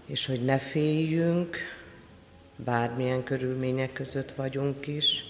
és 0.06 0.26
hogy 0.26 0.44
ne 0.44 0.58
féljünk, 0.58 1.56
bármilyen 2.56 3.22
körülmények 3.22 3.92
között 3.92 4.32
vagyunk 4.32 4.86
is, 4.86 5.24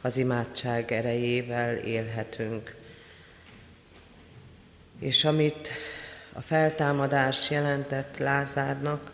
az 0.00 0.16
imádság 0.16 0.92
erejével 0.92 1.76
élhetünk. 1.76 2.74
És 4.98 5.24
amit 5.24 5.68
a 6.32 6.40
feltámadás 6.40 7.50
jelentett 7.50 8.18
Lázárnak, 8.18 9.12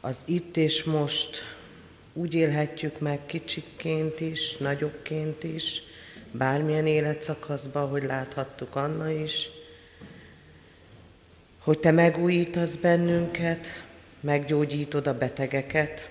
az 0.00 0.16
itt 0.24 0.56
és 0.56 0.84
most 0.84 1.40
úgy 2.12 2.34
élhetjük 2.34 2.98
meg 2.98 3.26
kicsikként 3.26 4.20
is, 4.20 4.56
nagyokként 4.56 5.44
is, 5.44 5.82
bármilyen 6.30 6.86
életszakaszban, 6.86 7.88
hogy 7.88 8.02
láthattuk 8.02 8.76
Anna 8.76 9.10
is, 9.10 9.50
hogy 11.58 11.78
Te 11.78 11.90
megújítasz 11.90 12.74
bennünket, 12.74 13.66
meggyógyítod 14.22 15.06
a 15.06 15.18
betegeket, 15.18 16.10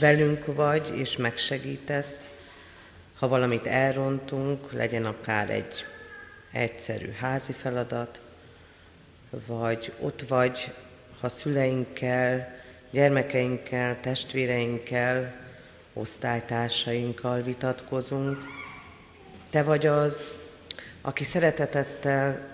velünk 0.00 0.54
vagy 0.54 0.96
és 0.96 1.16
megsegítesz, 1.16 2.30
ha 3.18 3.28
valamit 3.28 3.66
elrontunk, 3.66 4.72
legyen 4.72 5.04
akár 5.04 5.50
egy 5.50 5.84
egyszerű 6.52 7.10
házi 7.10 7.52
feladat, 7.52 8.20
vagy 9.46 9.92
ott 10.00 10.24
vagy, 10.28 10.74
ha 11.20 11.28
szüleinkkel, 11.28 12.54
gyermekeinkkel, 12.90 14.00
testvéreinkkel, 14.00 15.34
osztálytársainkkal 15.92 17.42
vitatkozunk. 17.42 18.38
Te 19.50 19.62
vagy 19.62 19.86
az, 19.86 20.32
aki 21.00 21.24
szeretetettel 21.24 22.51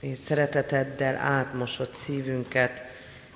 és 0.00 0.18
szereteteddel 0.18 1.16
átmosott 1.16 1.94
szívünket, 1.94 2.82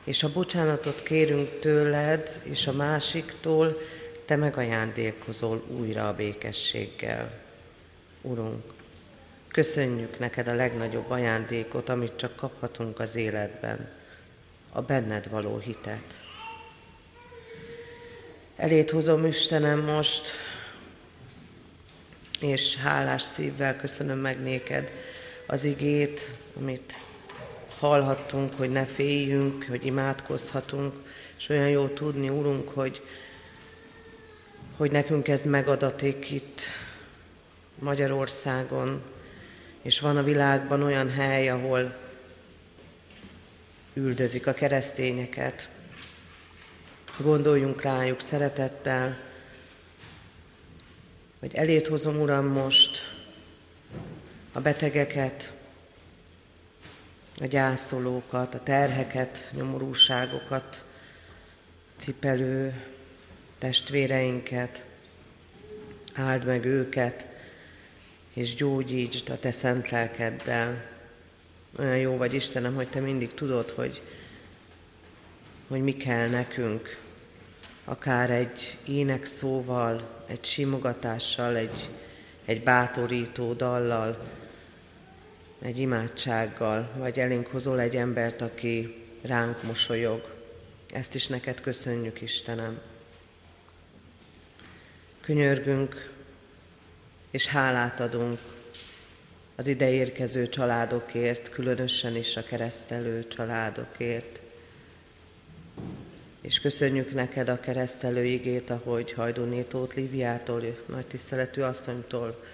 és 0.05 0.23
a 0.23 0.33
bocsánatot 0.33 1.03
kérünk 1.03 1.61
tőled 1.61 2.41
és 2.43 2.67
a 2.67 2.73
másiktól, 2.73 3.79
te 4.25 4.37
megajándékozol 4.37 5.65
újra 5.69 6.09
a 6.09 6.15
békességgel. 6.15 7.43
Urunk, 8.21 8.63
köszönjük 9.49 10.19
neked 10.19 10.47
a 10.47 10.55
legnagyobb 10.55 11.11
ajándékot, 11.11 11.89
amit 11.89 12.17
csak 12.17 12.37
kaphatunk 12.37 13.01
az 13.01 13.15
életben, 13.15 13.89
a 14.73 14.83
benned 14.83 15.31
való 15.31 15.59
hitet. 15.59 16.23
Elét 18.57 18.91
hozom 18.91 19.27
Istenem 19.27 19.81
most, 19.81 20.33
és 22.41 22.77
hálás 22.77 23.23
szívvel 23.23 23.77
köszönöm 23.77 24.19
meg 24.19 24.43
néked 24.43 24.91
az 25.47 25.65
igét, 25.65 26.31
amit 26.61 26.99
hallhattunk, 27.79 28.53
hogy 28.57 28.71
ne 28.71 28.85
féljünk, 28.85 29.67
hogy 29.69 29.87
imádkozhatunk, 29.87 30.95
és 31.39 31.49
olyan 31.49 31.69
jó 31.69 31.87
tudni, 31.87 32.29
Urunk, 32.29 32.69
hogy, 32.69 33.03
hogy 34.77 34.91
nekünk 34.91 35.29
ez 35.29 35.45
megadaték 35.45 36.31
itt 36.31 36.61
Magyarországon, 37.79 39.03
és 39.83 40.01
van 40.01 40.17
a 40.17 40.23
világban 40.23 40.83
olyan 40.83 41.11
hely, 41.11 41.49
ahol 41.49 41.97
üldözik 43.95 44.47
a 44.47 44.53
keresztényeket. 44.53 45.69
Gondoljunk 47.19 47.83
rájuk 47.83 48.21
szeretettel, 48.21 49.19
hogy 51.41 51.55
elét 51.55 51.87
hozom, 51.87 52.21
Uram, 52.21 52.47
most 52.47 53.14
a 54.57 54.61
betegeket, 54.61 55.53
a 57.41 57.47
gyászolókat, 57.47 58.55
a 58.55 58.63
terheket, 58.63 59.51
nyomorúságokat, 59.53 60.85
cipelő 61.97 62.83
testvéreinket, 63.59 64.85
áld 66.15 66.45
meg 66.45 66.65
őket, 66.65 67.27
és 68.33 68.55
gyógyítsd 68.55 69.31
a 69.31 69.39
te 69.39 69.51
szent 69.51 69.91
lelkeddel. 69.91 70.85
Olyan 71.79 71.99
jó 71.99 72.17
vagy 72.17 72.35
Istenem, 72.35 72.75
hogy 72.75 72.89
te 72.89 73.01
mindig 73.01 73.35
tudod, 73.35 73.71
hogy, 73.71 74.03
hogy 75.69 75.83
mi 75.83 75.97
kell 75.97 76.29
nekünk, 76.29 76.99
akár 77.85 78.31
egy 78.31 78.79
ének 78.87 79.25
szóval, 79.25 80.23
egy 80.27 80.45
simogatással, 80.45 81.57
egy, 81.57 81.91
egy 82.45 82.63
bátorító 82.63 83.53
dallal, 83.53 84.43
egy 85.65 85.79
imádsággal, 85.79 86.91
vagy 86.97 87.19
elénk 87.19 87.47
hozol 87.47 87.81
egy 87.81 87.97
embert, 87.97 88.41
aki 88.41 89.03
ránk 89.23 89.63
mosolyog. 89.63 90.35
Ezt 90.93 91.15
is 91.15 91.27
neked 91.27 91.61
köszönjük, 91.61 92.21
Istenem. 92.21 92.81
Könyörgünk, 95.21 96.13
és 97.31 97.47
hálát 97.47 98.01
adunk 98.01 98.39
az 99.55 99.67
ide 99.67 99.91
érkező 99.91 100.49
családokért, 100.49 101.49
különösen 101.49 102.17
is 102.17 102.37
a 102.37 102.43
keresztelő 102.43 103.27
családokért. 103.29 104.41
És 106.41 106.61
köszönjük 106.61 107.13
neked 107.13 107.49
a 107.49 107.61
keresztelő 107.61 108.25
igét, 108.25 108.71
ahogy 108.71 109.13
Hajdunétót 109.13 109.95
Liviától, 109.95 110.79
nagy 110.87 111.07
tiszteletű 111.07 111.61
asszonytól 111.61 112.45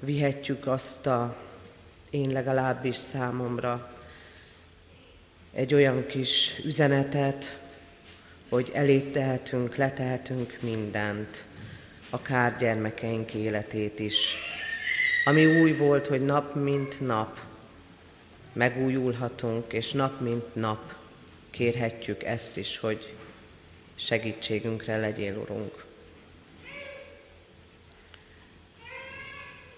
vihetjük 0.00 0.66
azt 0.66 1.06
a, 1.06 1.47
én 2.10 2.30
legalábbis 2.30 2.96
számomra, 2.96 3.92
egy 5.52 5.74
olyan 5.74 6.06
kis 6.06 6.60
üzenetet, 6.64 7.58
hogy 8.48 8.70
elé 8.74 9.00
tehetünk, 9.00 9.76
letehetünk 9.76 10.58
mindent, 10.60 11.44
akár 12.10 12.56
gyermekeink 12.56 13.34
életét 13.34 13.98
is. 13.98 14.36
Ami 15.24 15.60
új 15.60 15.72
volt, 15.72 16.06
hogy 16.06 16.24
nap 16.24 16.54
mint 16.54 17.00
nap 17.00 17.40
megújulhatunk, 18.52 19.72
és 19.72 19.92
nap 19.92 20.20
mint 20.20 20.54
nap 20.54 20.94
kérhetjük 21.50 22.22
ezt 22.22 22.56
is, 22.56 22.78
hogy 22.78 23.14
segítségünkre 23.94 24.96
legyél, 24.96 25.36
Urunk. 25.36 25.84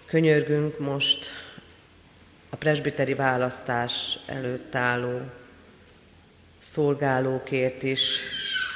Könyörgünk 0.07 0.79
most 0.79 1.27
a 2.51 2.57
presbiteri 2.57 3.15
választás 3.15 4.19
előtt 4.27 4.75
álló 4.75 5.21
szolgálókért 6.59 7.83
is, 7.83 8.19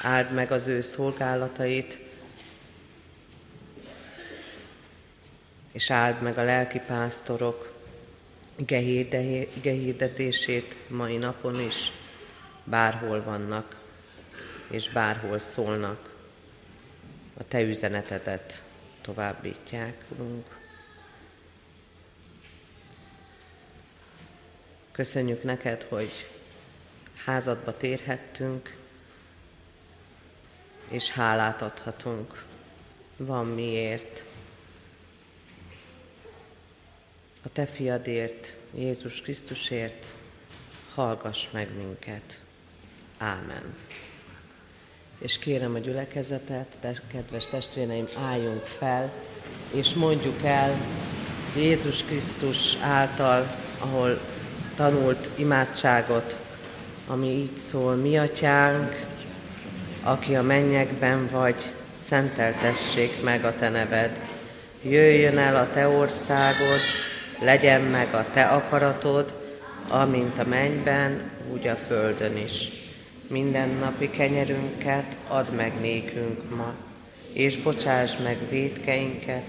áld 0.03 0.33
meg 0.33 0.53
az 0.53 0.67
ő 0.67 0.81
szolgálatait, 0.81 1.99
és 5.73 5.91
áld 5.91 6.23
meg 6.23 6.39
a 6.39 6.43
lelki 6.43 6.81
pásztorok 6.87 7.73
gehirdetését 9.63 10.77
mai 10.89 11.17
napon 11.17 11.61
is, 11.61 11.93
bárhol 12.65 13.23
vannak, 13.23 13.77
és 14.71 14.89
bárhol 14.89 15.39
szólnak. 15.39 16.13
A 17.39 17.45
Te 17.45 17.61
üzenetedet 17.61 18.63
továbbítják, 19.01 20.05
Urunk. 20.09 20.64
Köszönjük 24.95 25.43
neked, 25.43 25.83
hogy 25.83 26.29
házadba 27.25 27.77
térhettünk, 27.77 28.77
és 30.89 31.11
hálát 31.11 31.63
adhatunk. 31.63 32.45
Van 33.17 33.47
miért. 33.47 34.23
A 37.43 37.49
Te 37.53 37.67
fiadért, 37.67 38.55
Jézus 38.75 39.21
Krisztusért, 39.21 40.07
hallgass 40.95 41.51
meg 41.51 41.77
minket. 41.77 42.39
Ámen. 43.19 43.75
És 45.19 45.39
kérem 45.39 45.75
a 45.75 45.79
gyülekezetet, 45.79 46.77
te, 46.81 47.01
kedves 47.07 47.47
testvéreim, 47.47 48.07
álljunk 48.19 48.63
fel, 48.63 49.13
és 49.71 49.95
mondjuk 49.95 50.43
el 50.43 50.87
Jézus 51.57 52.03
Krisztus 52.03 52.77
által, 52.77 53.47
ahol 53.79 54.34
tanult 54.77 55.29
imádságot, 55.37 56.37
ami 57.07 57.27
így 57.27 57.57
szól, 57.57 57.95
mi 57.95 58.19
atyánk, 58.19 59.07
aki 60.03 60.35
a 60.35 60.43
mennyekben 60.43 61.29
vagy, 61.31 61.73
szenteltessék 62.09 63.23
meg 63.23 63.45
a 63.45 63.55
te 63.59 63.69
neved. 63.69 64.19
Jöjjön 64.83 65.39
el 65.39 65.57
a 65.57 65.71
te 65.73 65.89
országod, 65.89 66.81
legyen 67.41 67.81
meg 67.81 68.15
a 68.15 68.25
te 68.33 68.43
akaratod, 68.43 69.35
amint 69.89 70.39
a 70.39 70.45
mennyben, 70.45 71.31
úgy 71.53 71.67
a 71.67 71.77
földön 71.87 72.37
is. 72.37 72.69
Minden 73.29 73.69
napi 73.69 74.11
kenyerünket 74.11 75.17
add 75.29 75.51
meg 75.51 75.73
nékünk 75.81 76.57
ma, 76.57 76.75
és 77.33 77.57
bocsáss 77.57 78.17
meg 78.23 78.39
védkeinket, 78.49 79.43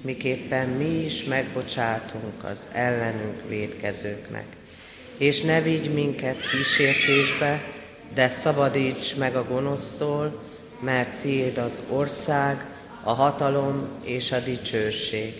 miképpen 0.00 0.68
mi 0.68 1.04
is 1.04 1.24
megbocsátunk 1.24 2.44
az 2.44 2.68
ellenünk 2.72 3.48
védkezőknek 3.48 4.44
és 5.20 5.40
ne 5.40 5.60
vigy 5.60 5.92
minket 5.94 6.36
kísértésbe, 6.50 7.62
de 8.14 8.28
szabadíts 8.28 9.16
meg 9.16 9.36
a 9.36 9.44
gonosztól, 9.44 10.42
mert 10.80 11.20
tiéd 11.20 11.58
az 11.58 11.82
ország, 11.88 12.66
a 13.02 13.12
hatalom 13.12 13.88
és 14.02 14.32
a 14.32 14.40
dicsőség, 14.40 15.34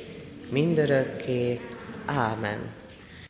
mindörökké. 0.49 1.61
Ámen. 2.05 2.80